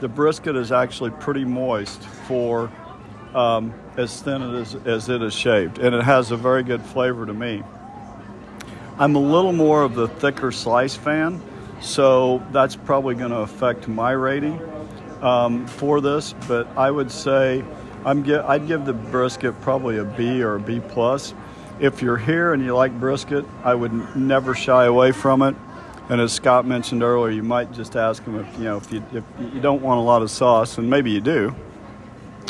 the 0.00 0.08
brisket 0.08 0.56
is 0.56 0.72
actually 0.72 1.10
pretty 1.10 1.44
moist 1.44 2.02
for 2.02 2.70
um, 3.34 3.72
as 3.96 4.20
thin 4.22 4.42
as, 4.54 4.74
as 4.86 5.08
it 5.08 5.22
is 5.22 5.34
shaved, 5.34 5.78
and 5.78 5.94
it 5.94 6.02
has 6.02 6.30
a 6.30 6.36
very 6.36 6.62
good 6.62 6.82
flavor 6.82 7.26
to 7.26 7.34
me. 7.34 7.62
I'm 8.98 9.14
a 9.14 9.20
little 9.20 9.52
more 9.52 9.82
of 9.82 9.94
the 9.94 10.08
thicker 10.08 10.52
slice 10.52 10.96
fan, 10.96 11.40
so 11.80 12.42
that's 12.50 12.76
probably 12.76 13.14
going 13.14 13.30
to 13.30 13.38
affect 13.38 13.88
my 13.88 14.10
rating 14.12 14.60
um, 15.22 15.66
for 15.66 16.00
this. 16.00 16.34
But 16.48 16.66
I 16.76 16.90
would 16.90 17.10
say 17.10 17.64
I'm 18.04 18.22
get, 18.22 18.44
I'd 18.44 18.66
give 18.66 18.84
the 18.84 18.92
brisket 18.92 19.58
probably 19.60 19.98
a 19.98 20.04
B 20.04 20.42
or 20.42 20.56
a 20.56 20.60
B 20.60 20.80
plus. 20.80 21.34
If 21.78 22.02
you're 22.02 22.18
here 22.18 22.52
and 22.52 22.62
you 22.62 22.74
like 22.74 22.98
brisket, 22.98 23.44
I 23.64 23.74
would 23.74 24.16
never 24.16 24.54
shy 24.54 24.84
away 24.84 25.12
from 25.12 25.42
it. 25.42 25.54
And 26.10 26.20
as 26.20 26.32
Scott 26.32 26.66
mentioned 26.66 27.04
earlier, 27.04 27.30
you 27.30 27.44
might 27.44 27.72
just 27.72 27.94
ask 27.94 28.24
him 28.24 28.38
if 28.40 28.58
you 28.58 28.64
know 28.64 28.76
if 28.76 28.92
you 28.92 29.00
if 29.14 29.22
you 29.54 29.60
don't 29.60 29.80
want 29.80 30.00
a 30.00 30.02
lot 30.02 30.22
of 30.22 30.30
sauce, 30.30 30.76
and 30.76 30.90
maybe 30.90 31.12
you 31.12 31.20
do. 31.20 31.54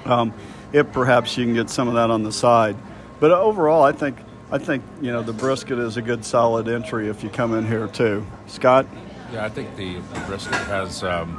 Um, 0.06 0.32
if 0.72 0.90
perhaps 0.92 1.36
you 1.36 1.44
can 1.44 1.52
get 1.52 1.68
some 1.68 1.86
of 1.86 1.92
that 1.92 2.10
on 2.10 2.22
the 2.22 2.32
side. 2.32 2.74
But 3.20 3.32
overall, 3.32 3.82
I 3.82 3.92
think 3.92 4.16
I 4.50 4.56
think 4.56 4.82
you 5.02 5.12
know 5.12 5.22
the 5.22 5.34
brisket 5.34 5.78
is 5.78 5.98
a 5.98 6.02
good 6.02 6.24
solid 6.24 6.68
entry 6.68 7.08
if 7.08 7.22
you 7.22 7.28
come 7.28 7.52
in 7.52 7.66
here 7.66 7.86
too. 7.86 8.26
Scott. 8.46 8.86
Yeah, 9.30 9.44
I 9.44 9.50
think 9.50 9.76
the 9.76 10.00
brisket 10.26 10.54
has 10.54 11.04
um, 11.04 11.38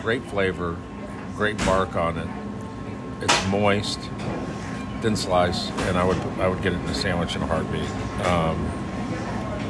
great 0.00 0.24
flavor, 0.24 0.74
great 1.36 1.58
bark 1.58 1.96
on 1.96 2.16
it. 2.16 2.28
It's 3.20 3.46
moist, 3.48 4.00
thin 5.02 5.14
slice, 5.14 5.68
and 5.68 5.98
I 5.98 6.04
would 6.04 6.16
I 6.40 6.48
would 6.48 6.62
get 6.62 6.72
it 6.72 6.76
in 6.76 6.86
a 6.86 6.94
sandwich 6.94 7.36
in 7.36 7.42
a 7.42 7.46
heartbeat. 7.46 7.90
Um, 8.26 8.56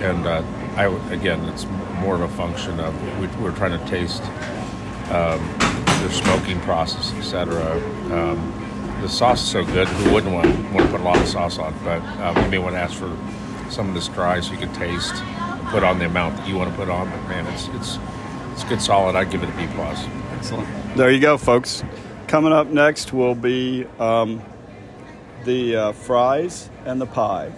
and 0.00 0.26
uh, 0.26 0.42
I 0.76 0.86
again, 1.12 1.42
it's 1.48 1.64
more 2.00 2.14
of 2.14 2.20
a 2.20 2.28
function 2.28 2.78
of 2.80 2.94
we, 3.20 3.26
we're 3.42 3.56
trying 3.56 3.78
to 3.78 3.84
taste 3.86 4.22
um, 5.10 5.40
their 6.00 6.12
smoking 6.12 6.60
process, 6.60 7.12
etc. 7.14 7.76
Um, 8.12 8.52
the 9.00 9.08
sauce 9.08 9.42
is 9.42 9.48
so 9.50 9.64
good, 9.64 9.88
who 9.88 10.12
wouldn't 10.12 10.34
want, 10.34 10.48
want 10.72 10.86
to 10.86 10.90
put 10.90 11.00
a 11.00 11.04
lot 11.04 11.18
of 11.18 11.26
sauce 11.26 11.58
on? 11.58 11.74
But 11.82 12.02
uh, 12.02 12.32
we 12.42 12.50
may 12.50 12.58
want 12.58 12.74
to 12.74 12.80
ask 12.80 12.94
for 12.94 13.16
some 13.70 13.88
of 13.88 13.94
this 13.94 14.08
dry 14.08 14.40
so 14.40 14.52
you 14.52 14.58
can 14.58 14.72
taste 14.74 15.14
and 15.14 15.66
put 15.68 15.82
on 15.82 15.98
the 15.98 16.06
amount 16.06 16.36
that 16.36 16.48
you 16.48 16.56
want 16.56 16.70
to 16.70 16.76
put 16.76 16.90
on. 16.90 17.08
But 17.08 17.22
man, 17.28 17.46
it's 17.54 17.68
it's 17.68 17.98
it's 18.52 18.64
good 18.64 18.82
solid. 18.82 19.16
I'd 19.16 19.30
give 19.30 19.42
it 19.42 19.48
a 19.48 19.52
B 19.52 19.66
plus. 19.74 20.06
Excellent. 20.32 20.68
There 20.96 21.10
you 21.10 21.20
go, 21.20 21.38
folks. 21.38 21.84
Coming 22.26 22.52
up 22.52 22.66
next 22.66 23.12
will 23.12 23.34
be 23.34 23.86
um, 23.98 24.42
the 25.44 25.76
uh, 25.76 25.92
fries 25.92 26.68
and 26.84 27.00
the 27.00 27.06
pie. 27.06 27.52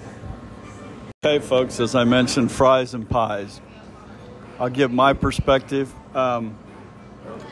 Okay, 1.25 1.45
folks, 1.45 1.81
as 1.81 1.97
I 1.97 2.05
mentioned, 2.05 2.53
fries 2.53 2.95
and 2.95 3.11
pies. 3.11 3.61
I'll 4.61 4.69
give 4.69 4.93
my 4.93 5.15
perspective. 5.15 5.93
Um, 6.15 6.57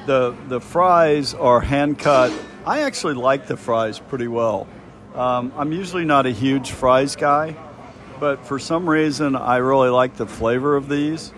the 0.06 0.36
the 0.46 0.60
fries 0.60 1.34
are 1.34 1.60
hand 1.60 1.98
cut. 1.98 2.32
I 2.64 2.82
actually 2.82 3.14
like 3.14 3.48
the 3.48 3.56
fries 3.56 3.98
pretty 3.98 4.28
well. 4.28 4.68
Um, 5.16 5.52
I'm 5.56 5.72
usually 5.72 6.04
not 6.04 6.26
a 6.26 6.30
huge 6.30 6.70
fries 6.70 7.16
guy, 7.16 7.56
but 8.20 8.46
for 8.46 8.60
some 8.60 8.88
reason 8.88 9.34
I 9.34 9.56
really 9.56 9.90
like 9.90 10.14
the 10.14 10.28
flavor 10.28 10.76
of 10.76 10.88
these. 10.88 11.32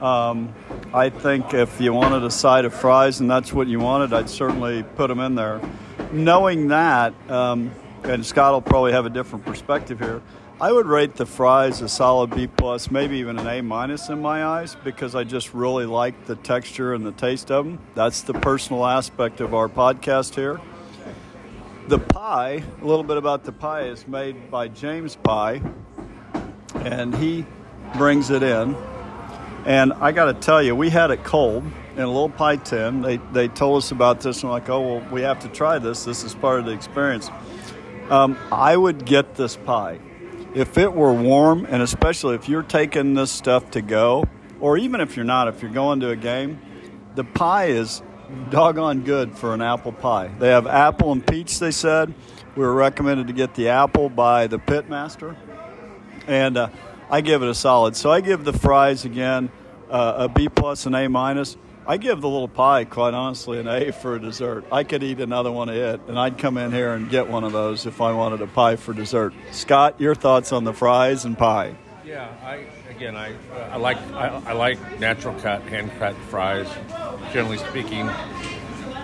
Um, 0.00 0.54
I 0.94 1.10
think 1.10 1.52
if 1.52 1.78
you 1.78 1.92
wanted 1.92 2.24
a 2.24 2.30
side 2.30 2.64
of 2.64 2.72
fries 2.72 3.20
and 3.20 3.30
that's 3.30 3.52
what 3.52 3.66
you 3.66 3.80
wanted, 3.80 4.14
I'd 4.14 4.30
certainly 4.30 4.82
put 4.82 5.08
them 5.08 5.20
in 5.20 5.34
there. 5.34 5.60
Knowing 6.10 6.68
that, 6.68 7.12
um, 7.30 7.70
and 8.02 8.24
Scott 8.24 8.54
will 8.54 8.62
probably 8.62 8.92
have 8.92 9.04
a 9.04 9.10
different 9.10 9.44
perspective 9.44 9.98
here. 9.98 10.22
I 10.58 10.72
would 10.72 10.86
rate 10.86 11.16
the 11.16 11.26
fries 11.26 11.82
a 11.82 11.88
solid 11.88 12.30
B 12.30 12.46
plus, 12.46 12.90
maybe 12.90 13.18
even 13.18 13.38
an 13.38 13.46
A 13.46 13.60
minus 13.60 14.08
in 14.08 14.22
my 14.22 14.42
eyes, 14.42 14.74
because 14.82 15.14
I 15.14 15.22
just 15.22 15.52
really 15.52 15.84
like 15.84 16.24
the 16.24 16.34
texture 16.34 16.94
and 16.94 17.04
the 17.04 17.12
taste 17.12 17.50
of 17.50 17.66
them. 17.66 17.78
That's 17.94 18.22
the 18.22 18.32
personal 18.32 18.86
aspect 18.86 19.42
of 19.42 19.52
our 19.52 19.68
podcast 19.68 20.34
here. 20.34 20.58
The 21.88 21.98
pie, 21.98 22.62
a 22.80 22.84
little 22.86 23.04
bit 23.04 23.18
about 23.18 23.44
the 23.44 23.52
pie, 23.52 23.82
is 23.88 24.08
made 24.08 24.50
by 24.50 24.68
James 24.68 25.16
Pie, 25.16 25.60
and 26.76 27.14
he 27.14 27.44
brings 27.98 28.30
it 28.30 28.42
in. 28.42 28.74
And 29.66 29.92
I 29.92 30.10
got 30.10 30.24
to 30.24 30.34
tell 30.34 30.62
you, 30.62 30.74
we 30.74 30.88
had 30.88 31.10
it 31.10 31.22
cold 31.22 31.64
in 31.96 32.02
a 32.02 32.06
little 32.06 32.30
pie 32.30 32.56
tin. 32.56 33.02
They, 33.02 33.18
they 33.18 33.48
told 33.48 33.82
us 33.82 33.90
about 33.90 34.22
this, 34.22 34.42
and 34.42 34.44
I'm 34.44 34.52
like, 34.52 34.70
oh, 34.70 34.80
well, 34.80 35.12
we 35.12 35.20
have 35.20 35.38
to 35.40 35.48
try 35.48 35.78
this. 35.78 36.06
This 36.06 36.24
is 36.24 36.34
part 36.34 36.60
of 36.60 36.64
the 36.64 36.72
experience. 36.72 37.28
Um, 38.08 38.38
I 38.50 38.74
would 38.74 39.04
get 39.04 39.34
this 39.34 39.54
pie 39.56 40.00
if 40.56 40.78
it 40.78 40.94
were 40.94 41.12
warm, 41.12 41.66
and 41.68 41.82
especially 41.82 42.34
if 42.34 42.48
you're 42.48 42.62
taking 42.62 43.12
this 43.12 43.30
stuff 43.30 43.70
to 43.72 43.82
go, 43.82 44.24
or 44.58 44.78
even 44.78 45.02
if 45.02 45.14
you're 45.14 45.26
not, 45.26 45.48
if 45.48 45.60
you're 45.60 45.70
going 45.70 46.00
to 46.00 46.08
a 46.08 46.16
game, 46.16 46.58
the 47.14 47.24
pie 47.24 47.66
is 47.66 48.00
doggone 48.48 49.02
good 49.02 49.36
for 49.36 49.52
an 49.52 49.60
apple 49.60 49.92
pie. 49.92 50.28
They 50.38 50.48
have 50.48 50.66
apple 50.66 51.12
and 51.12 51.24
peach, 51.24 51.58
they 51.58 51.70
said. 51.70 52.14
We 52.56 52.62
were 52.62 52.72
recommended 52.72 53.26
to 53.26 53.34
get 53.34 53.54
the 53.54 53.68
apple 53.68 54.08
by 54.08 54.46
the 54.46 54.58
pitmaster. 54.58 55.36
And 56.26 56.56
uh, 56.56 56.70
I 57.10 57.20
give 57.20 57.42
it 57.42 57.50
a 57.50 57.54
solid. 57.54 57.94
So 57.94 58.10
I 58.10 58.22
give 58.22 58.44
the 58.44 58.54
fries 58.54 59.04
again 59.04 59.50
uh, 59.90 60.26
a 60.26 60.28
B 60.30 60.48
plus 60.48 60.86
and 60.86 60.96
A 60.96 61.06
minus. 61.06 61.58
I 61.88 61.98
give 61.98 62.20
the 62.20 62.28
little 62.28 62.48
pie, 62.48 62.84
quite 62.84 63.14
honestly, 63.14 63.60
an 63.60 63.68
A 63.68 63.92
for 63.92 64.16
a 64.16 64.20
dessert. 64.20 64.64
I 64.72 64.82
could 64.82 65.04
eat 65.04 65.20
another 65.20 65.52
one 65.52 65.68
of 65.68 65.76
it, 65.76 66.00
and 66.08 66.18
I'd 66.18 66.36
come 66.36 66.58
in 66.58 66.72
here 66.72 66.92
and 66.94 67.08
get 67.08 67.28
one 67.28 67.44
of 67.44 67.52
those 67.52 67.86
if 67.86 68.00
I 68.00 68.10
wanted 68.12 68.42
a 68.42 68.48
pie 68.48 68.74
for 68.74 68.92
dessert. 68.92 69.32
Scott, 69.52 70.00
your 70.00 70.16
thoughts 70.16 70.50
on 70.50 70.64
the 70.64 70.72
fries 70.72 71.24
and 71.24 71.38
pie? 71.38 71.76
Yeah, 72.04 72.28
I 72.44 72.66
again, 72.90 73.16
I 73.16 73.32
uh, 73.32 73.70
I 73.72 73.76
like 73.76 73.98
I, 74.12 74.28
I, 74.46 74.52
like 74.52 74.98
natural 74.98 75.38
cut, 75.40 75.62
hand 75.62 75.92
cut 75.98 76.16
fries. 76.28 76.68
Generally 77.32 77.58
speaking, 77.58 78.08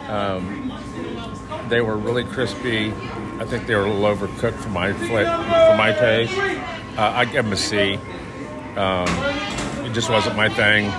um, 0.09 0.73
they 1.69 1.81
were 1.81 1.97
really 1.97 2.25
crispy. 2.25 2.93
I 3.39 3.45
think 3.45 3.67
they 3.67 3.77
were 3.77 3.87
a 3.87 3.93
little 3.93 4.17
overcooked 4.17 4.59
for 4.59 4.71
my 4.71 4.93
for 4.93 5.77
my 5.77 5.93
taste. 5.93 6.37
Uh, 6.97 7.13
I 7.15 7.25
give 7.27 7.45
them 7.45 7.53
a 7.53 7.57
C. 7.57 7.95
Um, 8.77 9.09
it 9.85 9.93
just 9.93 10.11
wasn't 10.11 10.37
my 10.37 10.49
thing. 10.49 10.91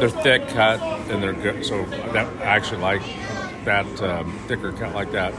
They're 0.00 0.10
thick 0.10 0.48
cut 0.48 0.97
and 1.10 1.22
they're 1.22 1.32
good. 1.32 1.64
So 1.64 1.84
that 1.84 2.26
I 2.38 2.44
actually 2.44 2.80
like 2.80 3.02
that 3.64 4.02
um, 4.02 4.38
thicker 4.46 4.72
cut 4.72 4.94
like 4.94 5.12
that. 5.12 5.34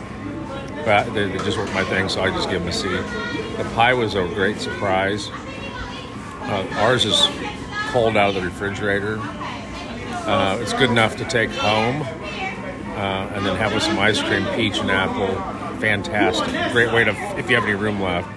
But 0.85 1.13
they, 1.13 1.27
they, 1.27 1.37
just 1.39 1.57
weren't 1.57 1.73
my 1.73 1.83
thing, 1.83 2.09
so 2.09 2.21
I 2.21 2.29
just 2.29 2.49
give 2.49 2.61
them 2.61 2.69
a 2.69 2.73
C. 2.73 2.87
The 2.89 3.69
pie 3.75 3.93
was 3.93 4.15
a 4.15 4.27
great 4.29 4.61
surprise. 4.61 5.29
Uh, 6.41 6.67
ours 6.77 7.05
is 7.05 7.27
cold 7.91 8.15
out 8.15 8.29
of 8.29 8.35
the 8.35 8.41
refrigerator. 8.41 9.19
Uh, 9.19 10.57
it's 10.61 10.73
good 10.73 10.89
enough 10.89 11.17
to 11.17 11.25
take 11.25 11.49
home 11.49 12.01
uh, 12.01 13.31
and 13.33 13.45
then 13.45 13.55
have 13.55 13.73
with 13.73 13.83
some 13.83 13.97
ice 13.99 14.21
cream, 14.21 14.45
peach 14.55 14.77
and 14.79 14.91
apple. 14.91 15.27
Fantastic. 15.79 16.71
Great 16.71 16.93
way 16.93 17.03
to, 17.03 17.11
if 17.37 17.49
you 17.49 17.55
have 17.55 17.65
any 17.65 17.73
room 17.73 18.01
left. 18.01 18.27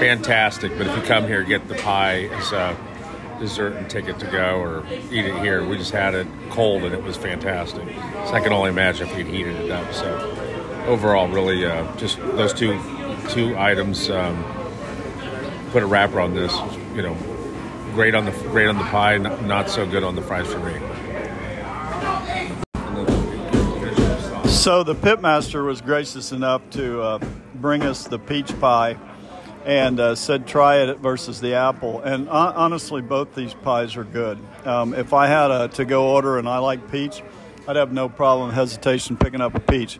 Fantastic. 0.00 0.76
But 0.76 0.86
if 0.86 0.96
you 0.96 1.02
come 1.02 1.26
here, 1.26 1.42
get 1.44 1.68
the 1.68 1.74
pie. 1.74 2.28
It's 2.32 2.52
uh, 2.52 2.74
dessert 3.38 3.74
and 3.74 3.88
take 3.88 4.08
it 4.08 4.18
to 4.18 4.26
go 4.26 4.60
or 4.60 4.84
eat 5.10 5.24
it 5.24 5.38
here. 5.40 5.66
We 5.66 5.76
just 5.76 5.92
had 5.92 6.14
it 6.14 6.26
cold 6.50 6.84
and 6.84 6.94
it 6.94 7.02
was 7.02 7.16
fantastic. 7.16 7.86
So 8.26 8.32
I 8.32 8.40
can 8.40 8.52
only 8.52 8.70
imagine 8.70 9.08
if 9.08 9.16
we'd 9.16 9.26
heated 9.26 9.56
it 9.56 9.70
up. 9.70 9.92
So 9.92 10.84
overall, 10.86 11.28
really, 11.28 11.64
uh, 11.64 11.96
just 11.96 12.18
those 12.18 12.52
two 12.52 12.78
two 13.28 13.56
items. 13.58 14.10
Um, 14.10 14.44
put 15.74 15.82
a 15.82 15.86
wrapper 15.86 16.20
on 16.20 16.34
this. 16.34 16.56
You 16.94 17.02
know, 17.02 17.16
great 17.94 18.14
on 18.14 18.24
the 18.24 18.30
great 18.30 18.68
on 18.68 18.78
the 18.78 18.84
pie, 18.84 19.18
not, 19.18 19.42
not 19.42 19.68
so 19.68 19.84
good 19.84 20.04
on 20.04 20.14
the 20.14 20.22
fries 20.22 20.46
for 20.46 20.60
me. 20.60 20.78
So 24.48 24.84
the 24.84 24.94
pitmaster 24.94 25.66
was 25.66 25.80
gracious 25.80 26.30
enough 26.30 26.62
to 26.70 27.02
uh, 27.02 27.18
bring 27.56 27.82
us 27.82 28.06
the 28.06 28.18
peach 28.18 28.58
pie 28.60 28.96
and 29.64 29.98
uh, 29.98 30.14
said 30.14 30.46
try 30.46 30.76
it 30.76 30.98
versus 30.98 31.40
the 31.40 31.54
apple. 31.54 32.00
And 32.00 32.28
uh, 32.28 32.52
honestly, 32.54 33.02
both 33.02 33.34
these 33.34 33.54
pies 33.54 33.96
are 33.96 34.04
good. 34.04 34.38
Um, 34.64 34.94
if 34.94 35.12
I 35.12 35.26
had 35.26 35.50
a 35.50 35.68
to 35.68 35.84
go 35.84 36.10
order 36.10 36.38
and 36.38 36.48
I 36.48 36.58
like 36.58 36.90
peach, 36.90 37.22
I'd 37.66 37.76
have 37.76 37.92
no 37.92 38.08
problem 38.08 38.50
hesitation 38.50 39.16
picking 39.16 39.40
up 39.40 39.54
a 39.54 39.60
peach. 39.60 39.98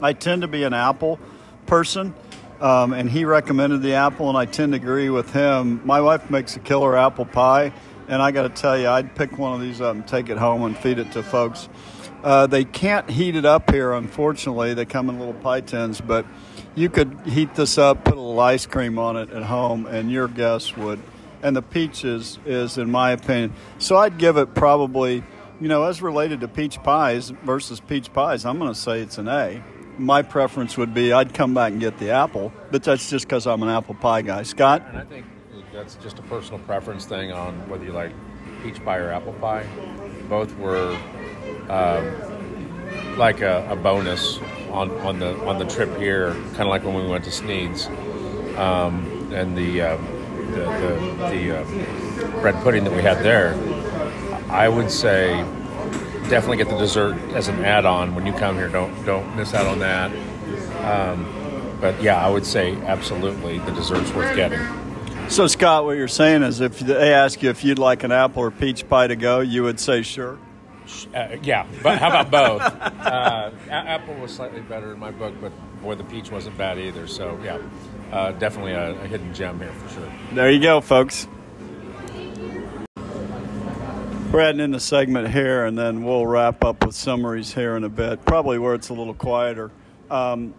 I 0.00 0.12
tend 0.12 0.42
to 0.42 0.48
be 0.48 0.62
an 0.62 0.72
apple 0.72 1.18
person. 1.66 2.14
Um, 2.60 2.92
and 2.92 3.10
he 3.10 3.24
recommended 3.24 3.82
the 3.82 3.94
apple, 3.94 4.28
and 4.28 4.38
I 4.38 4.44
tend 4.44 4.72
to 4.72 4.76
agree 4.76 5.10
with 5.10 5.32
him. 5.32 5.80
My 5.84 6.00
wife 6.00 6.30
makes 6.30 6.54
a 6.54 6.60
killer 6.60 6.96
apple 6.96 7.24
pie, 7.24 7.72
and 8.06 8.22
I 8.22 8.30
got 8.30 8.42
to 8.42 8.50
tell 8.50 8.78
you, 8.78 8.86
I'd 8.86 9.16
pick 9.16 9.36
one 9.36 9.52
of 9.52 9.60
these 9.60 9.80
up 9.80 9.96
and 9.96 10.06
take 10.06 10.28
it 10.28 10.38
home 10.38 10.62
and 10.62 10.78
feed 10.78 11.00
it 11.00 11.10
to 11.12 11.24
folks. 11.24 11.68
Uh, 12.22 12.46
they 12.46 12.62
can't 12.62 13.10
heat 13.10 13.34
it 13.34 13.44
up 13.44 13.72
here, 13.72 13.92
unfortunately. 13.92 14.74
They 14.74 14.84
come 14.84 15.08
in 15.08 15.18
little 15.18 15.34
pie 15.34 15.62
tins, 15.62 16.00
but 16.00 16.24
you 16.74 16.88
could 16.88 17.18
heat 17.26 17.54
this 17.54 17.78
up, 17.78 18.04
put 18.04 18.14
a 18.14 18.20
little 18.20 18.40
ice 18.40 18.66
cream 18.66 18.98
on 18.98 19.16
it 19.16 19.30
at 19.30 19.42
home, 19.42 19.86
and 19.86 20.10
your 20.10 20.28
guests 20.28 20.76
would. 20.76 21.00
And 21.42 21.56
the 21.56 21.62
peach 21.62 22.04
is, 22.04 22.38
is 22.46 22.78
in 22.78 22.90
my 22.90 23.10
opinion. 23.10 23.52
So 23.78 23.96
I'd 23.96 24.16
give 24.18 24.36
it 24.36 24.54
probably, 24.54 25.24
you 25.60 25.68
know, 25.68 25.84
as 25.84 26.00
related 26.00 26.40
to 26.40 26.48
peach 26.48 26.82
pies 26.82 27.30
versus 27.30 27.80
peach 27.80 28.12
pies, 28.12 28.44
I'm 28.44 28.58
going 28.58 28.72
to 28.72 28.78
say 28.78 29.00
it's 29.00 29.18
an 29.18 29.28
A. 29.28 29.62
My 29.98 30.22
preference 30.22 30.76
would 30.78 30.94
be 30.94 31.12
I'd 31.12 31.34
come 31.34 31.52
back 31.52 31.72
and 31.72 31.80
get 31.80 31.98
the 31.98 32.10
apple, 32.10 32.52
but 32.70 32.82
that's 32.82 33.10
just 33.10 33.26
because 33.26 33.46
I'm 33.46 33.62
an 33.62 33.68
apple 33.68 33.94
pie 33.94 34.22
guy. 34.22 34.42
Scott? 34.44 34.86
And 34.88 34.98
I 34.98 35.04
think 35.04 35.26
that's 35.72 35.96
just 35.96 36.18
a 36.18 36.22
personal 36.22 36.60
preference 36.60 37.04
thing 37.04 37.32
on 37.32 37.68
whether 37.68 37.84
you 37.84 37.92
like 37.92 38.12
peach 38.62 38.82
pie 38.84 38.98
or 38.98 39.10
apple 39.10 39.32
pie. 39.34 39.66
Both 40.28 40.56
were 40.56 40.96
um, 41.68 42.31
like 43.16 43.40
a, 43.40 43.66
a 43.70 43.76
bonus 43.76 44.38
on, 44.70 44.90
on 45.00 45.18
the 45.18 45.38
on 45.46 45.58
the 45.58 45.66
trip 45.66 45.96
here, 45.98 46.32
kind 46.32 46.62
of 46.62 46.68
like 46.68 46.84
when 46.84 46.94
we 46.94 47.06
went 47.06 47.24
to 47.24 47.30
Snead's, 47.30 47.86
um, 48.56 49.30
and 49.32 49.56
the 49.56 49.82
uh, 49.82 49.96
the, 50.52 50.60
the, 50.60 51.28
the 51.30 51.60
uh, 51.60 52.40
bread 52.40 52.54
pudding 52.62 52.84
that 52.84 52.92
we 52.92 53.02
had 53.02 53.22
there. 53.22 53.54
I 54.50 54.68
would 54.68 54.90
say 54.90 55.34
definitely 56.28 56.58
get 56.58 56.68
the 56.68 56.78
dessert 56.78 57.16
as 57.34 57.48
an 57.48 57.64
add-on 57.64 58.14
when 58.14 58.26
you 58.26 58.32
come 58.32 58.56
here. 58.56 58.68
Don't 58.68 59.04
don't 59.04 59.36
miss 59.36 59.54
out 59.54 59.66
on 59.66 59.78
that. 59.80 60.10
Um, 60.84 61.78
but 61.80 62.00
yeah, 62.02 62.24
I 62.24 62.28
would 62.28 62.46
say 62.46 62.76
absolutely 62.82 63.58
the 63.58 63.72
dessert's 63.72 64.12
worth 64.12 64.34
getting. 64.36 64.60
So 65.28 65.46
Scott, 65.46 65.84
what 65.84 65.96
you're 65.96 66.08
saying 66.08 66.42
is, 66.42 66.60
if 66.60 66.78
they 66.78 67.14
ask 67.14 67.42
you 67.42 67.50
if 67.50 67.64
you'd 67.64 67.78
like 67.78 68.04
an 68.04 68.12
apple 68.12 68.42
or 68.42 68.50
peach 68.50 68.88
pie 68.88 69.06
to 69.06 69.16
go, 69.16 69.40
you 69.40 69.62
would 69.62 69.80
say 69.80 70.02
sure. 70.02 70.38
Uh, 71.14 71.36
yeah, 71.42 71.66
but 71.82 71.98
how 71.98 72.08
about 72.08 72.30
both? 72.30 72.60
uh, 73.06 73.50
apple 73.70 74.14
was 74.14 74.32
slightly 74.32 74.60
better 74.62 74.92
in 74.92 74.98
my 74.98 75.10
book, 75.10 75.34
but 75.40 75.52
boy, 75.80 75.94
the 75.94 76.04
peach 76.04 76.30
wasn't 76.30 76.56
bad 76.58 76.78
either. 76.78 77.06
So 77.06 77.38
yeah, 77.42 77.58
uh, 78.12 78.32
definitely 78.32 78.72
a, 78.72 78.90
a, 79.00 79.06
hidden 79.06 79.32
gem 79.32 79.58
here 79.58 79.72
for 79.72 79.94
sure. 79.94 80.12
There 80.32 80.50
you 80.50 80.60
go, 80.60 80.80
folks. 80.80 81.28
We're 84.32 84.40
adding 84.40 84.60
in 84.60 84.70
the 84.70 84.80
segment 84.80 85.28
here, 85.28 85.66
and 85.66 85.76
then 85.76 86.04
we'll 86.04 86.26
wrap 86.26 86.64
up 86.64 86.86
with 86.86 86.94
summaries 86.94 87.52
here 87.52 87.76
in 87.76 87.84
a 87.84 87.88
bit. 87.88 88.24
Probably 88.24 88.58
where 88.58 88.74
it's 88.74 88.88
a 88.88 88.94
little 88.94 89.14
quieter. 89.14 89.70
Um, 90.10 90.54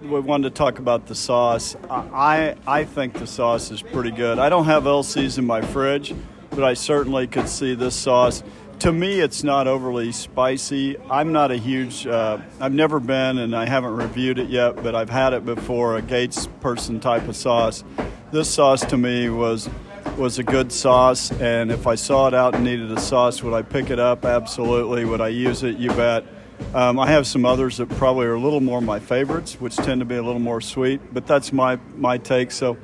we 0.00 0.18
wanted 0.18 0.44
to 0.44 0.54
talk 0.54 0.78
about 0.78 1.06
the 1.06 1.14
sauce. 1.14 1.76
I 1.88 2.56
I 2.66 2.84
think 2.84 3.14
the 3.14 3.26
sauce 3.26 3.70
is 3.70 3.82
pretty 3.82 4.10
good. 4.10 4.38
I 4.38 4.48
don't 4.48 4.64
have 4.64 4.84
LC's 4.84 5.38
in 5.38 5.46
my 5.46 5.60
fridge, 5.60 6.14
but 6.50 6.64
I 6.64 6.74
certainly 6.74 7.26
could 7.26 7.48
see 7.48 7.74
this 7.74 7.94
sauce. 7.94 8.42
To 8.82 8.90
me, 8.90 9.20
it's 9.20 9.44
not 9.44 9.68
overly 9.68 10.10
spicy. 10.10 10.98
I'm 11.08 11.30
not 11.30 11.52
a 11.52 11.56
huge. 11.56 12.04
Uh, 12.04 12.38
I've 12.58 12.72
never 12.72 12.98
been, 12.98 13.38
and 13.38 13.54
I 13.54 13.64
haven't 13.64 13.94
reviewed 13.94 14.40
it 14.40 14.48
yet, 14.50 14.74
but 14.82 14.96
I've 14.96 15.08
had 15.08 15.34
it 15.34 15.44
before. 15.44 15.96
A 15.96 16.02
Gates 16.02 16.48
person 16.60 16.98
type 16.98 17.28
of 17.28 17.36
sauce. 17.36 17.84
This 18.32 18.52
sauce 18.52 18.84
to 18.86 18.96
me 18.96 19.28
was 19.28 19.70
was 20.18 20.40
a 20.40 20.42
good 20.42 20.72
sauce, 20.72 21.30
and 21.40 21.70
if 21.70 21.86
I 21.86 21.94
saw 21.94 22.26
it 22.26 22.34
out 22.34 22.56
and 22.56 22.64
needed 22.64 22.90
a 22.90 22.98
sauce, 22.98 23.40
would 23.44 23.54
I 23.54 23.62
pick 23.62 23.88
it 23.88 24.00
up? 24.00 24.24
Absolutely. 24.24 25.04
Would 25.04 25.20
I 25.20 25.28
use 25.28 25.62
it? 25.62 25.76
You 25.78 25.90
bet. 25.90 26.24
Um, 26.74 26.98
I 26.98 27.06
have 27.06 27.24
some 27.28 27.46
others 27.46 27.76
that 27.76 27.88
probably 27.90 28.26
are 28.26 28.34
a 28.34 28.40
little 28.40 28.60
more 28.60 28.80
my 28.80 28.98
favorites, 28.98 29.60
which 29.60 29.76
tend 29.76 30.00
to 30.00 30.04
be 30.04 30.16
a 30.16 30.22
little 30.24 30.40
more 30.40 30.60
sweet, 30.60 31.00
but 31.14 31.24
that's 31.24 31.52
my, 31.52 31.78
my 31.96 32.18
take. 32.18 32.50
So, 32.50 32.76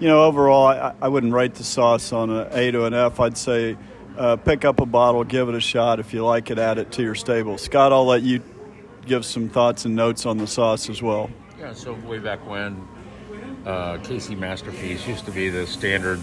you 0.00 0.08
know, 0.08 0.24
overall, 0.24 0.66
I, 0.66 0.94
I 1.00 1.06
wouldn't 1.06 1.32
rate 1.32 1.54
the 1.54 1.64
sauce 1.64 2.12
on 2.12 2.30
an 2.30 2.48
A 2.50 2.72
to 2.72 2.86
an 2.86 2.94
F. 2.94 3.20
I'd 3.20 3.38
say 3.38 3.76
uh, 4.16 4.36
pick 4.36 4.64
up 4.64 4.80
a 4.80 4.86
bottle, 4.86 5.24
give 5.24 5.48
it 5.48 5.54
a 5.54 5.60
shot. 5.60 6.00
If 6.00 6.12
you 6.12 6.24
like 6.24 6.50
it, 6.50 6.58
add 6.58 6.78
it 6.78 6.92
to 6.92 7.02
your 7.02 7.14
stable. 7.14 7.58
Scott, 7.58 7.92
I'll 7.92 8.06
let 8.06 8.22
you 8.22 8.42
give 9.06 9.24
some 9.24 9.48
thoughts 9.48 9.84
and 9.84 9.94
notes 9.94 10.26
on 10.26 10.38
the 10.38 10.46
sauce 10.46 10.88
as 10.88 11.02
well. 11.02 11.30
Yeah, 11.58 11.72
so 11.72 11.94
way 12.06 12.18
back 12.18 12.46
when, 12.48 12.86
uh, 13.64 13.98
KC 13.98 14.38
Masterpiece 14.38 15.06
used 15.06 15.24
to 15.24 15.30
be 15.30 15.48
the 15.48 15.66
standard. 15.66 16.20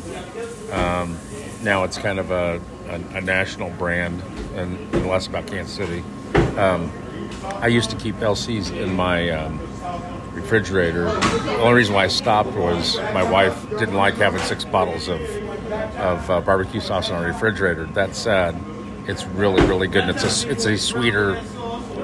Um, 0.71 1.17
now 1.63 1.83
it's 1.83 1.97
kind 1.97 2.19
of 2.19 2.31
a, 2.31 2.61
a, 2.87 3.17
a 3.17 3.21
national 3.21 3.69
brand 3.71 4.21
and, 4.55 4.77
and, 4.93 5.07
less 5.07 5.27
about 5.27 5.47
Kansas 5.47 5.75
City. 5.75 6.03
Um, 6.57 6.91
I 7.43 7.67
used 7.67 7.89
to 7.89 7.95
keep 7.95 8.15
LCs 8.17 8.75
in 8.75 8.93
my 8.93 9.29
um, 9.29 9.59
refrigerator. 10.33 11.05
The 11.05 11.57
only 11.59 11.73
reason 11.73 11.95
why 11.95 12.05
I 12.05 12.07
stopped 12.07 12.51
was 12.53 12.97
my 13.13 13.23
wife 13.23 13.69
didn't 13.71 13.95
like 13.95 14.15
having 14.15 14.41
six 14.41 14.63
bottles 14.63 15.07
of 15.07 15.19
of 16.01 16.29
uh, 16.29 16.41
barbecue 16.41 16.81
sauce 16.81 17.09
in 17.09 17.15
our 17.15 17.25
refrigerator. 17.25 17.85
That 17.85 18.15
said, 18.15 18.59
it's 19.07 19.25
really 19.25 19.65
really 19.65 19.87
good. 19.87 20.03
And 20.03 20.11
it's 20.11 20.43
a 20.43 20.49
it's 20.49 20.65
a 20.65 20.77
sweeter 20.77 21.41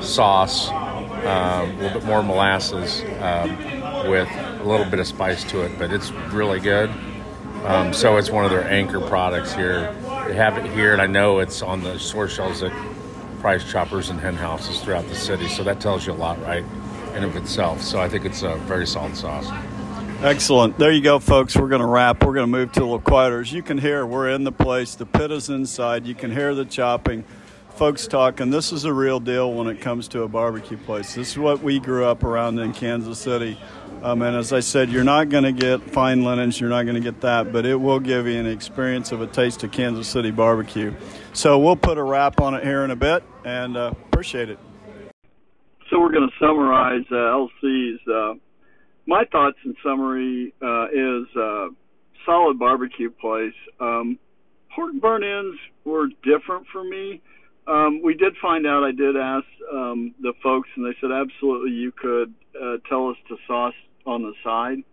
sauce, 0.02 0.70
uh, 0.70 1.68
a 1.68 1.82
little 1.82 2.00
bit 2.00 2.06
more 2.06 2.24
molasses 2.24 3.04
um, 3.22 3.58
with 4.10 4.30
a 4.30 4.64
little 4.64 4.86
bit 4.86 5.00
of 5.00 5.08
spice 5.08 5.44
to 5.46 5.62
it, 5.62 5.78
but 5.80 5.92
it's 5.92 6.12
really 6.32 6.60
good. 6.60 6.92
Um, 7.66 7.92
so 7.92 8.18
it's 8.18 8.30
one 8.30 8.46
of 8.46 8.52
their 8.52 8.70
anchor 8.70 9.02
products 9.02 9.54
here. 9.54 9.94
They 10.28 10.36
have 10.36 10.58
it 10.58 10.72
here, 10.72 10.94
and 10.94 11.02
I 11.02 11.08
know 11.08 11.40
it's 11.40 11.62
on 11.62 11.82
the 11.84 11.98
store 11.98 12.28
shelves 12.28 12.62
at 12.64 12.72
price 13.42 13.70
choppers 13.70 14.10
and 14.10 14.20
hen 14.20 14.36
houses 14.36 14.80
throughout 14.82 15.08
the 15.08 15.16
city. 15.16 15.48
So 15.48 15.64
that 15.64 15.80
tells 15.80 16.06
you 16.06 16.14
a 16.14 16.16
lot, 16.16 16.42
right, 16.42 16.64
in 17.16 17.24
of 17.24 17.36
itself. 17.36 17.82
So 17.82 18.00
I 18.00 18.10
think 18.10 18.26
it's 18.26 18.44
a 18.44 18.56
very 18.68 18.86
solid 18.86 19.18
sauce. 19.18 19.50
Excellent. 20.22 20.80
There 20.80 20.92
you 20.92 21.02
go, 21.02 21.20
folks. 21.20 21.56
We're 21.56 21.68
going 21.68 21.82
to 21.82 21.88
wrap. 21.88 22.24
We're 22.24 22.34
going 22.34 22.52
to 22.52 22.58
move 22.58 22.72
to 22.72 22.80
a 22.80 22.82
little 22.82 23.00
quieter. 23.00 23.40
As 23.40 23.54
you 23.54 23.62
can 23.62 23.78
hear, 23.78 24.04
we're 24.04 24.30
in 24.30 24.44
the 24.46 24.52
place. 24.52 24.96
The 24.96 25.06
pit 25.06 25.30
is 25.30 25.50
inside. 25.50 26.08
You 26.08 26.16
can 26.16 26.32
hear 26.32 26.56
the 26.56 26.66
chopping. 26.66 27.24
Folks 27.76 28.08
talking. 28.08 28.50
This 28.50 28.72
is 28.72 28.86
a 28.86 28.92
real 28.92 29.20
deal 29.20 29.54
when 29.54 29.68
it 29.68 29.80
comes 29.80 30.08
to 30.10 30.24
a 30.24 30.28
barbecue 30.28 30.78
place. 30.78 31.14
This 31.14 31.34
is 31.34 31.38
what 31.38 31.62
we 31.62 31.80
grew 31.80 32.04
up 32.06 32.24
around 32.24 32.58
in 32.58 32.74
Kansas 32.74 33.20
City. 33.20 33.60
Um, 34.02 34.24
and 34.24 34.36
as 34.36 34.52
I 34.52 34.62
said, 34.62 34.90
you're 34.90 35.04
not 35.04 35.30
going 35.30 35.44
to 35.44 35.52
get 35.52 35.82
fine 35.92 36.24
linens, 36.24 36.60
you're 36.60 36.72
not 36.72 36.84
going 36.84 36.96
to 36.96 37.02
get 37.02 37.22
that, 37.22 37.54
but 37.54 37.68
it 37.68 37.76
will 37.76 38.00
give 38.00 38.26
you 38.26 38.40
an 38.40 38.48
experience 38.48 39.12
of 39.12 39.22
a 39.22 39.28
taste 39.28 39.64
of 39.64 39.72
Kansas 39.72 40.08
City 40.08 40.32
barbecue. 40.32 40.96
So 41.34 41.60
we'll 41.60 41.76
put 41.76 42.00
a 42.00 42.04
wrap 42.04 42.42
on 42.42 42.56
it 42.56 42.64
here 42.64 42.84
in 42.84 42.90
a 42.90 42.96
bit 42.96 43.24
and 43.46 43.78
uh, 43.78 43.94
appreciate 44.08 44.50
it. 44.50 44.58
So 45.92 46.00
we're 46.00 46.12
going 46.12 46.28
to 46.28 46.36
summarize 46.40 47.06
uh, 47.12 47.16
LC's. 47.16 48.00
Uh, 48.08 48.34
my 49.08 49.24
thoughts 49.32 49.58
in 49.66 49.74
summary 49.84 50.54
uh, 50.62 50.86
is 50.88 51.28
uh, 51.36 51.68
solid 52.26 52.60
barbecue 52.60 53.10
place. 53.10 53.56
Um, 53.80 54.20
pork 54.76 54.92
burn 55.02 55.24
ends 55.24 55.58
were 55.86 56.08
different 56.24 56.68
for 56.72 56.84
me. 56.84 57.22
Um, 57.68 58.02
we 58.04 58.14
did 58.14 58.34
find 58.42 58.68
out. 58.68 58.84
I 58.84 58.92
did 58.92 59.16
ask 59.18 59.46
um, 59.74 60.14
the 60.22 60.34
folks, 60.44 60.70
and 60.76 60.86
they 60.86 60.96
said 61.02 61.10
absolutely 61.12 61.72
you 61.72 61.92
could 61.92 62.34
uh, 62.56 62.78
tell 62.88 63.10
us 63.10 63.18
to 63.30 63.38
sauce 63.48 63.74
on 64.06 64.24
the 64.24 64.34
side. 64.44 64.84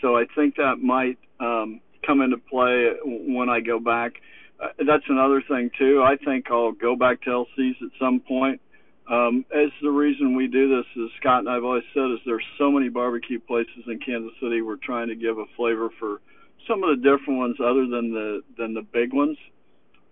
So 0.00 0.16
I 0.16 0.24
think 0.34 0.56
that 0.56 0.76
might 0.82 1.18
um, 1.40 1.80
come 2.06 2.20
into 2.20 2.38
play 2.38 2.90
when 3.04 3.48
I 3.48 3.60
go 3.60 3.78
back. 3.78 4.14
Uh, 4.62 4.68
that's 4.86 5.04
another 5.08 5.42
thing 5.48 5.70
too. 5.78 6.02
I 6.02 6.16
think 6.24 6.46
I'll 6.50 6.72
go 6.72 6.96
back 6.96 7.22
to 7.22 7.30
LC's 7.30 7.76
at 7.82 7.90
some 8.00 8.20
point. 8.20 8.60
Um, 9.08 9.44
as 9.54 9.70
the 9.82 9.90
reason 9.90 10.34
we 10.34 10.48
do 10.48 10.68
this 10.68 10.86
is 10.96 11.10
Scott 11.20 11.40
and 11.40 11.48
I've 11.48 11.62
always 11.62 11.84
said 11.94 12.10
is 12.12 12.18
there's 12.26 12.44
so 12.58 12.72
many 12.72 12.88
barbecue 12.88 13.38
places 13.38 13.84
in 13.86 14.00
Kansas 14.00 14.32
City. 14.42 14.62
We're 14.62 14.76
trying 14.76 15.08
to 15.08 15.14
give 15.14 15.38
a 15.38 15.44
flavor 15.56 15.90
for 16.00 16.20
some 16.66 16.82
of 16.82 16.90
the 16.90 17.02
different 17.02 17.38
ones 17.38 17.56
other 17.60 17.86
than 17.86 18.12
the 18.12 18.42
than 18.58 18.74
the 18.74 18.82
big 18.82 19.12
ones. 19.12 19.38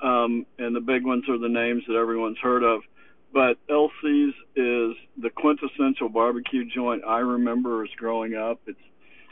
Um, 0.00 0.46
and 0.59 0.76
the 0.76 0.80
big 0.80 1.04
ones 1.04 1.24
are 1.28 1.38
the 1.38 1.48
names 1.48 1.83
that 1.88 1.96
everyone's 1.96 2.38
heard 2.38 2.62
of. 2.62 2.83
But 3.33 3.57
LC's 3.68 4.35
is 4.54 4.96
the 5.20 5.30
quintessential 5.35 6.09
barbecue 6.09 6.64
joint 6.64 7.02
I 7.04 7.18
remember 7.18 7.83
as 7.83 7.90
growing 7.96 8.37
up. 8.37 8.61
It's, 8.66 8.78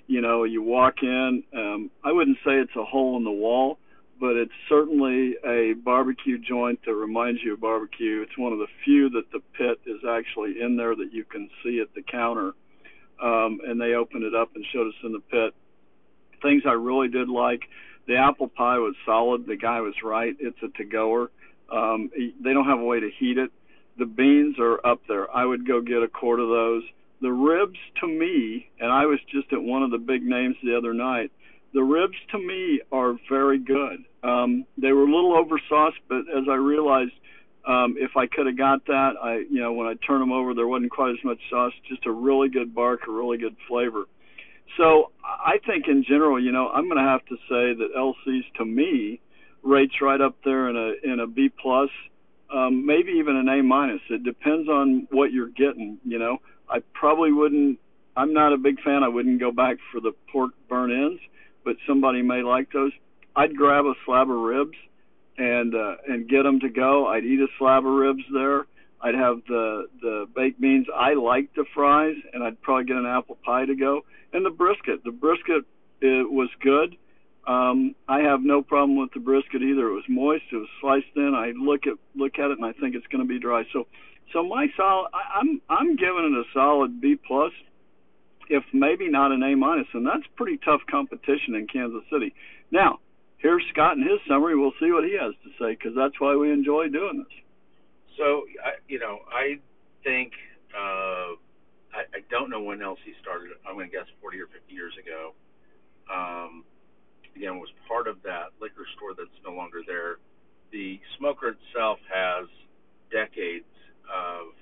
you 0.09 0.21
know, 0.21 0.43
you 0.43 0.61
walk 0.61 0.95
in. 1.03 1.45
Um, 1.57 1.91
I 2.03 2.11
wouldn't 2.11 2.39
say 2.39 2.55
it's 2.55 2.75
a 2.75 2.85
hole 2.85 3.17
in 3.17 3.23
the 3.23 3.31
wall, 3.31 3.79
but 4.23 4.37
it's 4.37 4.53
certainly 4.69 5.35
a 5.45 5.75
barbecue 5.85 6.39
joint 6.39 6.79
that 6.87 6.95
reminds 6.95 7.43
you 7.43 7.55
of 7.55 7.61
barbecue. 7.61 8.23
It's 8.23 8.39
one 8.39 8.53
of 8.53 8.61
the 8.61 8.69
few 8.85 9.11
that 9.11 9.33
the 9.33 9.41
pit 9.59 9.81
is 9.85 9.99
actually 10.09 10.61
in 10.63 10.77
there 10.77 10.95
that 10.95 11.13
you 11.13 11.25
can 11.25 11.51
see 11.65 11.81
at 11.81 11.93
the 11.97 12.03
counter. 12.03 12.53
Um, 13.21 13.59
and 13.67 13.81
they 13.81 13.95
opened 13.95 14.23
it 14.23 14.35
up 14.35 14.51
and 14.55 14.65
showed 14.73 14.87
us 14.87 14.95
in 15.03 15.13
the 15.13 15.19
pit. 15.19 15.55
Things 16.41 16.63
I 16.67 16.75
really 16.75 17.09
did 17.09 17.29
like. 17.29 17.63
The 18.07 18.17
apple 18.17 18.47
pie 18.47 18.79
was 18.79 18.95
solid. 19.05 19.47
The 19.47 19.57
guy 19.57 19.81
was 19.81 19.95
right. 20.05 20.37
It's 20.39 20.59
a 20.63 20.69
to-goer. 20.79 21.33
Um, 21.73 22.11
they 22.15 22.53
don't 22.53 22.67
have 22.67 22.79
a 22.79 22.85
way 22.85 23.01
to 23.01 23.11
heat 23.19 23.39
it 23.39 23.51
the 23.99 24.07
beans 24.07 24.57
are 24.59 24.85
up 24.87 25.01
there. 25.09 25.31
I 25.35 25.45
would 25.45 25.67
go 25.67 25.81
get 25.81 26.03
a 26.03 26.09
quart 26.09 26.41
of 26.41 26.49
those. 26.49 26.83
The 27.21 27.33
ribs 27.33 27.79
to 28.01 28.07
me, 28.07 28.69
and 28.81 28.91
I 28.91 29.07
was 29.07 29.19
just 29.31 29.53
at 29.53 29.63
one 29.63 29.83
of 29.83 29.91
the 29.91 29.99
big 29.99 30.23
names 30.23 30.57
the 30.63 30.77
other 30.77 30.95
night. 30.95 31.31
The 31.75 31.83
ribs 31.83 32.17
to 32.33 32.39
me 32.39 32.81
are 32.91 33.15
very 33.29 33.59
good. 33.59 34.05
Um, 34.23 34.67
they 34.79 34.93
were 34.93 35.03
a 35.03 35.13
little 35.13 35.37
oversauced, 35.37 35.99
but 36.09 36.21
as 36.37 36.45
I 36.51 36.55
realized, 36.55 37.13
um, 37.67 37.97
if 37.99 38.17
I 38.17 38.27
could 38.27 38.47
have 38.47 38.59
got 38.59 38.87
that, 38.87 39.13
I 39.23 39.45
you 39.51 39.61
know 39.61 39.73
when 39.73 39.87
I 39.87 39.95
turn 40.07 40.21
them 40.21 40.33
over, 40.33 40.55
there 40.55 40.67
wasn't 40.67 40.91
quite 40.91 41.11
as 41.11 41.25
much 41.25 41.39
sauce. 41.51 41.73
Just 41.89 42.07
a 42.07 42.13
really 42.13 42.49
good 42.49 42.75
bark, 42.75 43.01
a 43.09 43.11
really 43.11 43.39
good 43.39 43.57
flavor. 43.69 44.05
So 44.77 45.11
I 45.23 45.59
think 45.67 45.87
in 45.89 46.05
general, 46.05 46.43
you 46.43 46.51
know, 46.51 46.69
I'm 46.69 46.89
going 46.89 47.03
to 47.03 47.11
have 47.11 47.25
to 47.27 47.37
say 47.49 47.75
that 47.75 47.89
LC's 47.97 48.45
to 48.57 48.65
me 48.65 49.21
rates 49.63 49.95
right 50.01 50.21
up 50.21 50.37
there 50.45 50.69
in 50.71 50.77
a 50.77 51.13
in 51.13 51.21
a 51.21 51.27
B 51.27 51.51
plus 51.61 51.91
um, 52.53 52.85
maybe 52.85 53.13
even 53.13 53.37
an 53.37 53.49
A 53.49 53.63
minus. 53.63 54.01
It 54.11 54.23
depends 54.23 54.69
on 54.69 55.09
what 55.11 55.33
you're 55.33 55.49
getting. 55.49 55.99
You 56.05 56.19
know, 56.19 56.39
I 56.69 56.79
probably 56.93 57.33
wouldn't. 57.33 57.79
I'm 58.17 58.35
not 58.35 58.53
a 58.53 58.59
big 58.59 58.81
fan. 58.83 59.03
I 59.03 59.09
wouldn't 59.09 59.41
go 59.41 59.53
back 59.53 59.79
for 59.91 60.01
the 60.01 60.13
pork 60.31 60.51
burn 60.69 60.93
ends, 60.93 61.21
but 61.65 61.77
somebody 61.87 62.23
may 62.23 62.43
like 62.43 62.71
those. 62.73 62.93
I'd 63.35 63.57
grab 63.57 63.85
a 63.85 63.95
slab 64.05 64.31
of 64.31 64.37
ribs 64.37 64.77
and 65.39 65.75
uh, 65.75 65.97
and 66.09 66.29
get 66.29 66.43
them 66.43 66.61
to 66.61 66.69
go. 66.69 67.07
I'd 67.07 67.25
eat 67.25 67.41
a 67.41 67.49
slab 67.59 67.87
of 67.87 67.93
ribs 67.93 68.23
there. 68.33 68.67
I'd 69.01 69.15
have 69.15 69.41
the 69.49 69.89
the 70.01 70.27
baked 70.35 70.61
beans. 70.61 70.87
I 70.95 71.15
like 71.15 71.55
the 71.55 71.65
fries, 71.75 72.17
and 72.33 72.43
I'd 72.43 72.61
probably 72.63 72.85
get 72.85 72.97
an 72.97 73.07
apple 73.07 73.39
pie 73.45 73.67
to 73.67 73.75
go. 73.75 74.03
And 74.33 74.45
the 74.45 74.51
brisket. 74.51 75.05
The 75.05 75.11
brisket 75.11 75.65
it 76.01 76.31
was 76.31 76.49
good. 76.61 76.97
Um, 77.47 77.95
I 78.09 78.21
have 78.21 78.43
no 78.43 78.63
problem 78.63 78.99
with 78.99 79.13
the 79.13 79.21
brisket 79.21 79.63
either. 79.63 79.89
It 79.89 79.95
was 79.95 80.05
moist. 80.09 80.45
It 80.53 80.57
was 80.57 80.69
sliced 80.81 81.07
thin. 81.15 81.35
I 81.35 81.53
look 81.59 81.87
at 81.87 81.95
look 82.15 82.39
at 82.39 82.51
it 82.51 82.59
and 82.59 82.65
I 82.65 82.73
think 82.73 82.95
it's 82.95 83.07
going 83.09 83.23
to 83.23 83.29
be 83.29 83.41
dry. 83.41 83.65
So, 83.73 83.87
so 84.33 84.45
my 84.45 84.67
solid, 84.77 85.09
I, 85.13 85.41
I'm 85.41 85.61
I'm 85.69 85.97
giving 85.97 86.33
it 86.33 86.39
a 86.39 86.45
solid 86.55 87.01
B 87.01 87.17
plus, 87.17 87.53
if 88.49 88.63
maybe 88.73 89.09
not 89.09 89.33
an 89.33 89.43
A 89.43 89.57
minus, 89.57 89.89
and 89.93 90.07
that's 90.07 90.27
pretty 90.37 90.59
tough 90.65 90.83
competition 90.89 91.55
in 91.57 91.67
Kansas 91.67 92.03
City. 92.13 92.35
Now, 92.71 93.01
here's 93.43 93.65
Scott 93.73 93.97
and 93.97 94.09
his 94.09 94.21
summary. 94.29 94.57
We'll 94.57 94.73
see 94.81 94.91
what 94.93 95.05
he 95.05 95.19
has 95.21 95.35
to 95.45 95.51
say 95.59 95.75
because 95.75 95.93
that's 95.97 96.19
why 96.21 96.35
we 96.37 96.53
enjoy 96.53 96.89
doing 96.89 97.19
this. 97.19 97.35
So, 98.17 98.45
I, 98.65 98.79
you 98.89 98.99
know, 98.99 99.21
I 99.29 99.59
think 100.05 100.33
uh, 100.75 101.37
I, 101.93 102.07
I 102.15 102.21
don't 102.31 102.51
know 102.51 102.63
when 102.63 102.79
LC 102.79 103.19
started. 103.21 103.51
I'm 103.67 103.75
going 103.75 103.91
to 103.91 103.93
guess 103.93 104.07
40 104.21 104.41
or 104.41 104.47
50 104.47 104.73
years 104.73 104.95
ago. 105.01 105.35
Um, 106.13 106.65
again 107.37 107.59
was 107.59 107.69
part 107.89 108.09
of 108.09 108.23
that 108.23 108.53
liquor 108.61 108.87
store 108.97 109.15
that's 109.17 109.33
no 109.45 109.53
longer 109.53 109.81
there. 109.87 110.17
The 110.73 111.01
smoker 111.19 111.57
itself 111.57 111.99
has 112.13 112.49
decades 113.11 113.69
of 114.09 114.57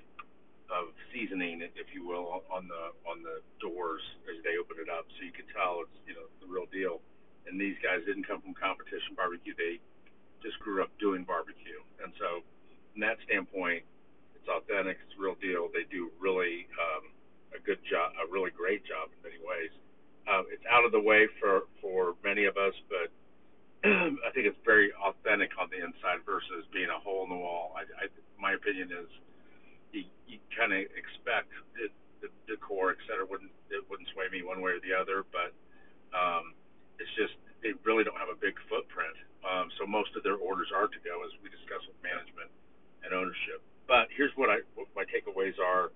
of 0.71 0.95
seasoning, 1.11 1.67
if 1.75 1.91
you 1.91 2.07
will, 2.07 2.47
on 2.47 2.71
the 2.71 2.85
on 3.07 3.23
the 3.23 3.43
doors 3.59 4.03
as 4.31 4.39
they 4.47 4.55
open 4.55 4.79
it 4.79 4.87
up, 4.91 5.07
so 5.19 5.27
you 5.27 5.35
can 5.35 5.47
tell 5.51 5.83
it's 5.83 5.99
you 6.07 6.15
know 6.15 6.27
the 6.39 6.47
real 6.47 6.67
deal. 6.71 7.03
And 7.49 7.61
these 7.61 7.77
guys 7.83 8.05
didn't 8.07 8.27
come 8.27 8.41
from 8.41 8.55
competition 8.55 9.17
barbecue; 9.17 9.55
they 9.57 9.81
just 10.43 10.59
grew 10.61 10.83
up 10.83 10.91
doing 10.99 11.25
barbecue, 11.25 11.81
and 12.03 12.13
so 12.19 12.43
from 12.93 13.01
that 13.01 13.19
standpoint, 13.25 13.85
it's 14.35 14.49
authentic, 14.49 14.99
it's 15.05 15.17
real 15.19 15.37
deal. 15.41 15.69
They 15.73 15.85
do 15.91 16.11
really 16.19 16.67
um, 16.79 17.13
a 17.53 17.61
good 17.61 17.79
job, 17.85 18.13
a 18.17 18.27
really 18.31 18.51
great 18.51 18.85
job 18.87 19.13
in 19.13 19.19
many 19.23 19.41
ways. 19.43 19.73
Um, 20.29 20.47
it's 20.53 20.65
out 20.71 20.85
of 20.85 20.93
the 20.93 21.01
way 21.01 21.27
for 21.41 21.67
for 21.81 22.15
many 22.25 22.45
of 22.45 22.57
us, 22.57 22.75
but 22.89 23.09
I 23.89 24.31
think 24.35 24.45
it's 24.45 24.61
very 24.65 24.93
authentic 24.93 25.51
on 25.57 25.69
the 25.73 25.81
inside 25.81 26.21
versus 26.25 26.69
being 26.73 26.93
a 26.93 27.01
hole 27.01 27.25
in 27.25 27.31
the 27.31 27.41
wall. 27.41 27.73
I, 27.77 27.89
I 27.97 28.05
my 28.41 28.53
opinion 28.53 28.93
is 28.93 29.09
you, 29.93 30.05
you 30.29 30.39
kind 30.57 30.73
of 30.73 30.85
expect 30.93 31.53
it, 31.81 31.93
the 32.21 32.29
decor, 32.47 32.93
et 32.93 33.01
cetera, 33.09 33.25
wouldn't 33.25 33.53
it 33.73 33.85
wouldn't 33.89 34.09
sway 34.13 34.29
me 34.29 34.45
one 34.45 34.61
way 34.61 34.77
or 34.77 34.83
the 34.85 34.93
other, 34.93 35.25
but 35.33 35.57
they 37.63 37.73
really 37.85 38.05
don't 38.05 38.19
have 38.19 38.33
a 38.33 38.39
big 38.39 38.57
footprint. 38.69 39.17
Um, 39.45 39.69
so 39.79 39.87
most 39.87 40.13
of 40.17 40.23
their 40.23 40.37
orders 40.37 40.69
are 40.75 40.89
to 40.89 41.01
go, 41.01 41.25
as 41.25 41.33
we 41.41 41.49
discussed 41.49 41.89
with 41.89 41.97
management 42.05 42.53
and 43.05 43.13
ownership. 43.13 43.61
But 43.89 44.09
here's 44.13 44.33
what 44.37 44.51
I 44.51 44.61
what 44.77 44.89
my 44.95 45.05
takeaways 45.09 45.57
are. 45.59 45.93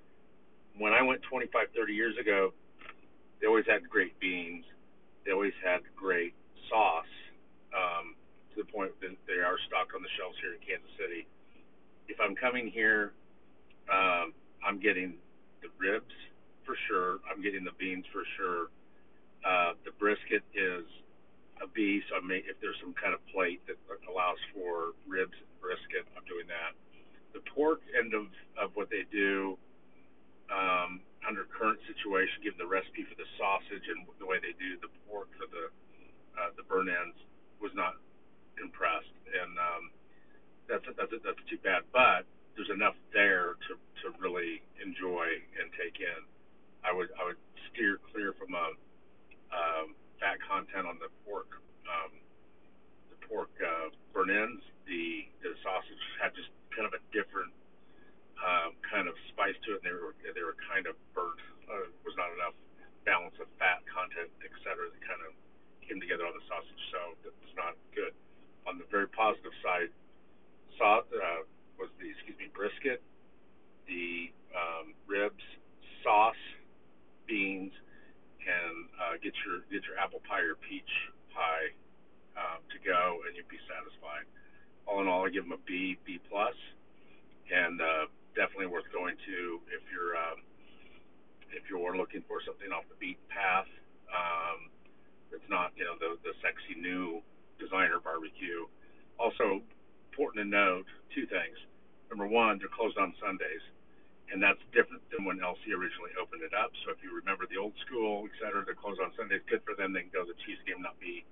When 0.77 0.92
I 0.92 1.03
went 1.03 1.22
25, 1.31 1.70
30 1.77 1.92
years 1.92 2.16
ago, 2.18 2.53
they 3.40 3.46
always 3.46 3.66
had 3.68 3.88
great 3.88 4.18
beans. 4.18 4.64
They 5.24 5.33
always 5.33 5.55
had 5.62 5.81
great 5.94 6.35
sauce 6.68 7.14
um, 7.70 8.16
to 8.53 8.64
the 8.64 8.68
point 8.72 8.92
that 9.00 9.14
they 9.27 9.40
are 9.40 9.57
stocked 9.68 9.94
on 9.94 10.03
the 10.03 10.12
shelves 10.18 10.37
here 10.40 10.53
in 10.53 10.61
Kansas 10.61 10.90
City. 10.98 11.27
If 12.09 12.18
I'm 12.20 12.35
coming 12.35 12.68
here, 12.68 13.12
um, 13.92 14.33
I'm 14.64 14.81
getting 14.81 15.14
the 15.62 15.68
ribs 15.79 16.12
for 16.64 16.77
sure. 16.88 17.20
I'm 17.31 17.42
getting 17.42 17.64
the 17.64 17.77
beans 17.79 18.05
for 18.12 18.24
sure. 18.37 18.72
Uh, 19.44 19.77
the 19.85 19.92
brisket 20.00 20.42
is 20.57 20.88
a 21.62 21.66
B, 21.70 22.02
so 22.08 22.18
I 22.18 22.22
may, 22.24 22.42
if 22.42 22.58
there's 22.58 22.78
some 22.82 22.94
kind 22.98 23.14
of 23.14 23.20
plate 23.30 23.62
that 23.70 23.78
allows 24.10 24.40
for 24.54 24.96
ribs 25.06 25.36
and 25.38 25.50
brisket, 25.62 26.06
I'm 26.16 26.26
doing 26.26 26.46
that. 26.50 26.74
The 27.34 27.42
pork 27.54 27.82
end 27.94 28.14
of, 28.14 28.26
of 28.58 28.74
what 28.74 28.90
they 28.90 29.06
do 29.10 29.58
um, 30.50 31.00
under 31.26 31.46
current 31.48 31.80
situation, 31.88 32.42
given 32.44 32.58
the 32.60 32.68
recipe 32.68 33.06
for 33.06 33.16
the 33.16 33.28
sausage 33.38 33.86
and 33.88 34.04
the 34.20 34.26
way 34.26 34.38
they 34.42 34.52
do 34.60 34.76
the 34.80 34.92
pork 35.08 35.30
for 35.38 35.48
the 35.48 35.70
uh, 36.34 36.50
the 36.58 36.66
burn 36.66 36.90
ends, 36.90 37.14
was 37.62 37.70
not 37.78 37.94
compressed, 38.58 39.14
and 39.30 39.54
um, 39.54 39.84
that's 40.66 40.82
a, 40.90 40.92
that's 40.98 41.14
a, 41.14 41.22
that's 41.22 41.38
too 41.46 41.58
bad. 41.62 41.86
But 41.94 42.26
there's 42.58 42.70
enough 42.74 42.98
there 43.14 43.54
to 43.70 43.78
to 44.02 44.06
really 44.18 44.62
enjoy 44.82 45.38
and 45.62 45.70
take 45.78 46.02
in. 46.02 46.20
I 46.82 46.90
would 46.90 47.14
I 47.14 47.30
would 47.30 47.40
steer 47.70 48.02
clear 48.10 48.34
from 48.34 48.54
a 48.54 48.66
um, 49.54 49.94
fat 50.20 50.38
content 50.44 50.87
on 50.87 50.98
the 51.03 51.11
pork 51.24 51.61
um, 51.88 52.12
the 53.11 53.18
pork 53.29 53.53
uh, 53.61 53.92
burn 54.12 54.31
ends. 54.31 54.62
The 54.87 55.29
the 55.40 55.57
sausage 55.64 56.05
had 56.20 56.35
just 56.37 56.50
kind 56.72 56.85
of 56.88 56.94
a 56.96 57.03
different 57.12 57.53
um, 58.40 58.77
kind 58.85 59.09
of 59.09 59.14
spice 59.33 59.57
to 59.64 59.77
it, 59.77 59.83
and 59.83 59.87
they 59.88 59.94
were 59.94 60.14
they 60.22 60.44
were 60.44 60.59
kind 60.68 60.87
of 60.87 60.94
burnt. 61.16 61.40
Uh, 61.64 61.88
was 62.05 62.12
not 62.20 62.29
enough 62.37 62.53
balance 63.09 63.37
of 63.40 63.48
fat 63.57 63.81
content, 63.88 64.29
et 64.44 64.53
cetera, 64.64 64.88
that 64.88 65.00
kind 65.05 65.20
of 65.24 65.33
came 65.85 66.00
together 66.00 66.24
on 66.24 66.33
the 66.37 66.44
sausage, 66.48 66.83
so 66.92 67.16
it 67.24 67.33
was 67.44 67.53
not 67.57 67.77
good. 67.92 68.12
On 68.68 68.81
the 68.81 68.88
very 68.88 69.09
positive 69.09 69.53
side, 69.61 69.92
saw, 70.77 71.05
uh, 71.05 71.44
was 71.77 71.92
the 72.00 72.09
excuse 72.09 72.37
me 72.40 72.48
brisket, 72.53 73.05
the 73.88 74.33
um, 74.57 74.96
ribs, 75.05 75.44
sauce, 76.00 76.40
beans, 77.29 77.72
and 78.44 78.77
uh, 79.00 79.14
get 79.20 79.33
your 79.44 79.64
get 79.68 79.85
your 80.54 80.62
peach 80.70 80.94
pie 81.34 81.74
um, 82.38 82.62
to 82.70 82.78
go, 82.86 83.26
and 83.26 83.34
you'd 83.34 83.50
be 83.50 83.58
satisfied. 83.66 84.22
All 84.86 85.02
in 85.02 85.10
all, 85.10 85.26
I 85.26 85.30
give 85.34 85.42
them 85.42 85.58
a 85.58 85.62
B, 85.66 85.98
B 86.06 86.22
plus, 86.30 86.54
and 87.50 87.82
uh, 87.82 88.06
definitely 88.38 88.70
worth 88.70 88.86
going 88.94 89.18
to 89.26 89.58
if 89.74 89.82
you're 89.90 90.14
um, 90.14 90.46
if 91.50 91.66
you're 91.66 91.82
looking 91.98 92.22
for 92.30 92.38
something 92.46 92.70
off 92.70 92.86
the 92.86 92.98
beaten 93.02 93.26
path. 93.26 93.66
Um, 94.06 94.70
it's 95.34 95.48
not, 95.50 95.74
you 95.74 95.82
know, 95.82 95.98
the 95.98 96.14
the 96.22 96.38
sexy 96.38 96.78
new 96.78 97.18
designer 97.58 97.98
barbecue. 97.98 98.70
Also, 99.18 99.58
important 100.12 100.46
to 100.46 100.46
note 100.46 100.86
two 101.10 101.26
things. 101.26 101.58
Number 102.10 102.30
one, 102.30 102.62
they're 102.62 102.70
closed 102.70 102.98
on 102.98 103.10
Sundays, 103.18 103.64
and 104.32 104.40
that's 104.40 104.60
different 104.72 105.04
than 105.12 105.24
when 105.28 105.38
LC 105.38 105.72
originally 105.74 106.14
opened 106.16 106.42
it 106.42 106.56
up. 106.56 106.72
So 106.84 106.92
if 106.92 107.00
you 107.04 107.12
remember 107.12 107.44
the 107.44 107.60
old 107.60 107.76
school, 107.84 108.24
et 108.24 108.34
cetera, 108.40 108.64
they're 108.64 108.78
closed 108.78 109.00
on 109.00 109.12
Sundays. 109.14 109.44
Good 109.48 109.60
for 109.68 109.76
them. 109.76 109.92
They 109.92 110.08
can 110.08 110.14
go 110.14 110.24
to 110.24 110.30
the 110.32 110.40
Chiefs 110.48 110.64
game, 110.64 110.80
not 110.80 110.96
be 110.98 111.24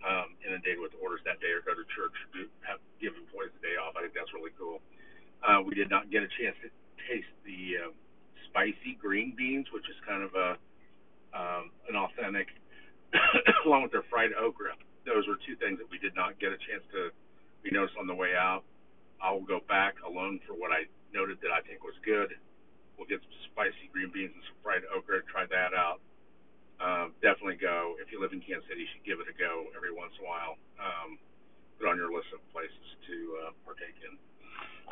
um, 0.00 0.34
inundated 0.40 0.80
with 0.80 0.96
orders 0.98 1.20
that 1.28 1.38
day, 1.44 1.52
or 1.52 1.60
go 1.60 1.76
to 1.76 1.84
church, 1.92 2.16
do, 2.32 2.48
have 2.64 2.80
give 2.98 3.12
employees 3.16 3.52
the 3.60 3.62
day 3.62 3.76
off. 3.76 3.92
I 3.96 4.08
think 4.08 4.16
that's 4.16 4.32
really 4.32 4.54
cool. 4.56 4.80
Uh, 5.44 5.60
we 5.64 5.76
did 5.76 5.92
not 5.92 6.08
get 6.08 6.24
a 6.24 6.30
chance 6.40 6.56
to 6.64 6.68
taste 7.08 7.32
the 7.44 7.88
uh, 7.88 7.92
spicy 8.48 8.96
green 8.96 9.36
beans, 9.36 9.68
which 9.72 9.84
is 9.88 9.96
kind 10.08 10.24
of 10.24 10.32
a 10.34 10.48
um, 11.30 11.70
an 11.88 11.94
authentic 11.94 12.48
along 13.66 13.84
with 13.84 13.92
their 13.92 14.04
fried 14.10 14.32
okra. 14.34 14.74
Those 15.06 15.26
were 15.28 15.38
two 15.46 15.56
things 15.56 15.78
that 15.78 15.88
we 15.90 15.98
did 15.98 16.14
not 16.14 16.38
get 16.40 16.52
a 16.52 16.58
chance 16.58 16.84
to 16.92 17.10
be 17.62 17.70
noticed 17.70 17.96
on 17.98 18.06
the 18.06 18.14
way 18.14 18.34
out. 18.36 18.64
I'll 19.22 19.44
go 19.44 19.60
back 19.68 19.96
alone 20.06 20.40
for 20.46 20.54
what 20.54 20.72
I 20.72 20.88
noted 21.12 21.38
that 21.42 21.52
I 21.52 21.60
think 21.66 21.82
was 21.82 21.96
good. 22.04 22.34
We'll 22.96 23.08
get 23.08 23.20
some 23.24 23.36
spicy 23.52 23.88
green 23.92 24.12
beans 24.12 24.32
and 24.34 24.44
some 24.50 24.58
fried 24.62 24.84
okra. 24.92 25.24
Try 25.30 25.48
that 25.48 25.72
out. 25.72 26.00
Um, 26.80 27.12
definitely 27.20 27.60
go. 27.60 27.96
If 28.00 28.12
you 28.12 28.20
live 28.20 28.32
in 28.32 28.40
Kansas 28.40 28.64
City, 28.68 28.84
you 28.84 28.90
should 28.92 29.04
give 29.04 29.20
it 29.20 29.28
a 29.28 29.36
go 29.36 29.68
every 29.76 29.92
once 29.92 30.12
in 30.16 30.24
a 30.24 30.28
while. 30.28 30.54
Um, 30.80 31.20
put 31.76 31.88
on 31.88 31.96
your 31.96 32.12
list 32.12 32.32
of 32.32 32.40
places 32.52 32.86
to 33.08 33.16
uh, 33.44 33.50
partake 33.64 33.96
in. 34.00 34.16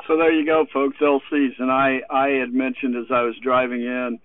So 0.07 0.15
there 0.15 0.31
you 0.31 0.45
go, 0.45 0.65
folks. 0.71 0.97
LCs, 1.01 1.59
and 1.59 1.69
I 1.69 2.01
I 2.09 2.39
had 2.39 2.53
mentioned 2.53 2.95
as 2.95 3.09
I 3.11 3.21
was 3.21 3.35
driving 3.43 3.83
in 3.83 4.19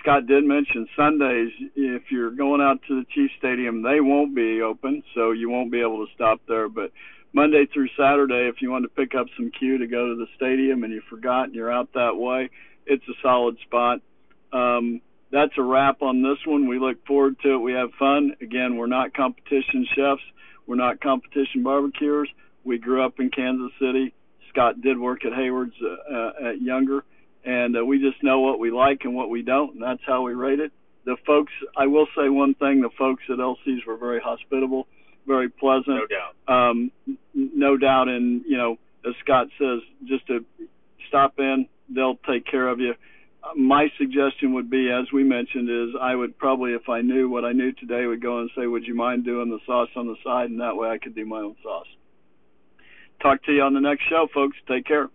Scott 0.00 0.26
did 0.26 0.44
mention 0.44 0.86
Sundays. 0.96 1.52
If 1.74 2.10
you're 2.10 2.30
going 2.30 2.60
out 2.60 2.80
to 2.88 3.00
the 3.00 3.06
Chief 3.14 3.30
Stadium, 3.38 3.82
they 3.82 4.00
won't 4.00 4.34
be 4.34 4.60
open, 4.60 5.02
so 5.14 5.30
you 5.32 5.48
won't 5.48 5.70
be 5.70 5.80
able 5.80 6.06
to 6.06 6.12
stop 6.14 6.40
there. 6.48 6.68
But 6.68 6.92
Monday 7.32 7.66
through 7.72 7.88
Saturday, 7.96 8.48
if 8.48 8.60
you 8.60 8.70
want 8.70 8.84
to 8.84 8.88
pick 8.88 9.14
up 9.14 9.26
some 9.36 9.50
Q 9.50 9.78
to 9.78 9.86
go 9.86 10.08
to 10.08 10.16
the 10.16 10.26
stadium 10.36 10.84
and 10.84 10.92
you 10.92 11.02
forgot 11.08 11.44
and 11.44 11.54
you're 11.54 11.72
out 11.72 11.92
that 11.94 12.16
way, 12.16 12.50
it's 12.86 13.04
a 13.08 13.14
solid 13.22 13.56
spot. 13.64 14.00
Um, 14.52 15.00
that's 15.30 15.52
a 15.56 15.62
wrap 15.62 16.02
on 16.02 16.22
this 16.22 16.38
one. 16.44 16.66
We 16.66 16.78
look 16.80 17.06
forward 17.06 17.38
to 17.40 17.54
it. 17.54 17.58
We 17.58 17.72
have 17.72 17.90
fun. 17.98 18.34
Again, 18.40 18.76
we're 18.76 18.86
not 18.86 19.14
competition 19.14 19.86
chefs. 19.94 20.22
We're 20.66 20.76
not 20.76 21.00
competition 21.00 21.62
barbecuers. 21.62 22.28
We 22.64 22.78
grew 22.78 23.04
up 23.04 23.20
in 23.20 23.30
Kansas 23.30 23.72
City. 23.78 24.12
Scott 24.48 24.80
did 24.80 24.98
work 24.98 25.24
at 25.24 25.32
Hayward's 25.32 25.76
uh, 25.80 26.14
uh, 26.14 26.50
at 26.50 26.60
Younger 26.60 27.04
and 27.44 27.76
uh, 27.76 27.84
we 27.84 27.98
just 27.98 28.22
know 28.22 28.40
what 28.40 28.58
we 28.58 28.70
like 28.70 29.04
and 29.04 29.14
what 29.14 29.30
we 29.30 29.42
don't, 29.42 29.74
and 29.74 29.82
that's 29.82 30.02
how 30.06 30.22
we 30.22 30.34
rate 30.34 30.60
it. 30.60 30.72
The 31.04 31.16
folks, 31.26 31.52
I 31.76 31.86
will 31.86 32.06
say 32.16 32.28
one 32.28 32.54
thing: 32.54 32.82
the 32.82 32.90
folks 32.98 33.22
at 33.30 33.40
LC's 33.40 33.86
were 33.86 33.96
very 33.96 34.20
hospitable, 34.20 34.86
very 35.30 35.48
pleasant. 35.48 35.86
No 35.86 36.06
doubt. 36.06 36.34
Um, 36.48 36.90
no 37.34 37.76
doubt, 37.76 38.08
and 38.08 38.42
you 38.46 38.56
know, 38.56 38.78
as 39.06 39.14
Scott 39.20 39.46
says, 39.58 39.80
just 40.04 40.26
to 40.26 40.44
stop 41.08 41.38
in, 41.38 41.66
they'll 41.88 42.18
take 42.28 42.44
care 42.46 42.68
of 42.68 42.80
you. 42.80 42.94
My 43.56 43.90
suggestion 43.96 44.54
would 44.54 44.68
be, 44.68 44.90
as 44.90 45.10
we 45.12 45.22
mentioned, 45.24 45.70
is 45.70 45.94
I 45.98 46.14
would 46.14 46.36
probably, 46.36 46.72
if 46.72 46.88
I 46.88 47.00
knew 47.00 47.30
what 47.30 47.44
I 47.44 47.52
knew 47.52 47.72
today, 47.72 48.04
would 48.06 48.20
go 48.20 48.40
and 48.40 48.50
say, 48.56 48.66
"Would 48.66 48.86
you 48.86 48.94
mind 48.94 49.24
doing 49.24 49.48
the 49.48 49.60
sauce 49.66 49.88
on 49.94 50.08
the 50.08 50.16
side?" 50.24 50.50
And 50.50 50.60
that 50.60 50.76
way, 50.76 50.90
I 50.90 50.98
could 50.98 51.14
do 51.14 51.24
my 51.24 51.38
own 51.38 51.56
sauce. 51.62 51.86
Talk 53.22 53.42
to 53.44 53.52
you 53.52 53.62
on 53.62 53.74
the 53.74 53.80
next 53.80 54.08
show, 54.08 54.26
folks. 54.34 54.56
Take 54.66 54.86
care. 54.86 55.08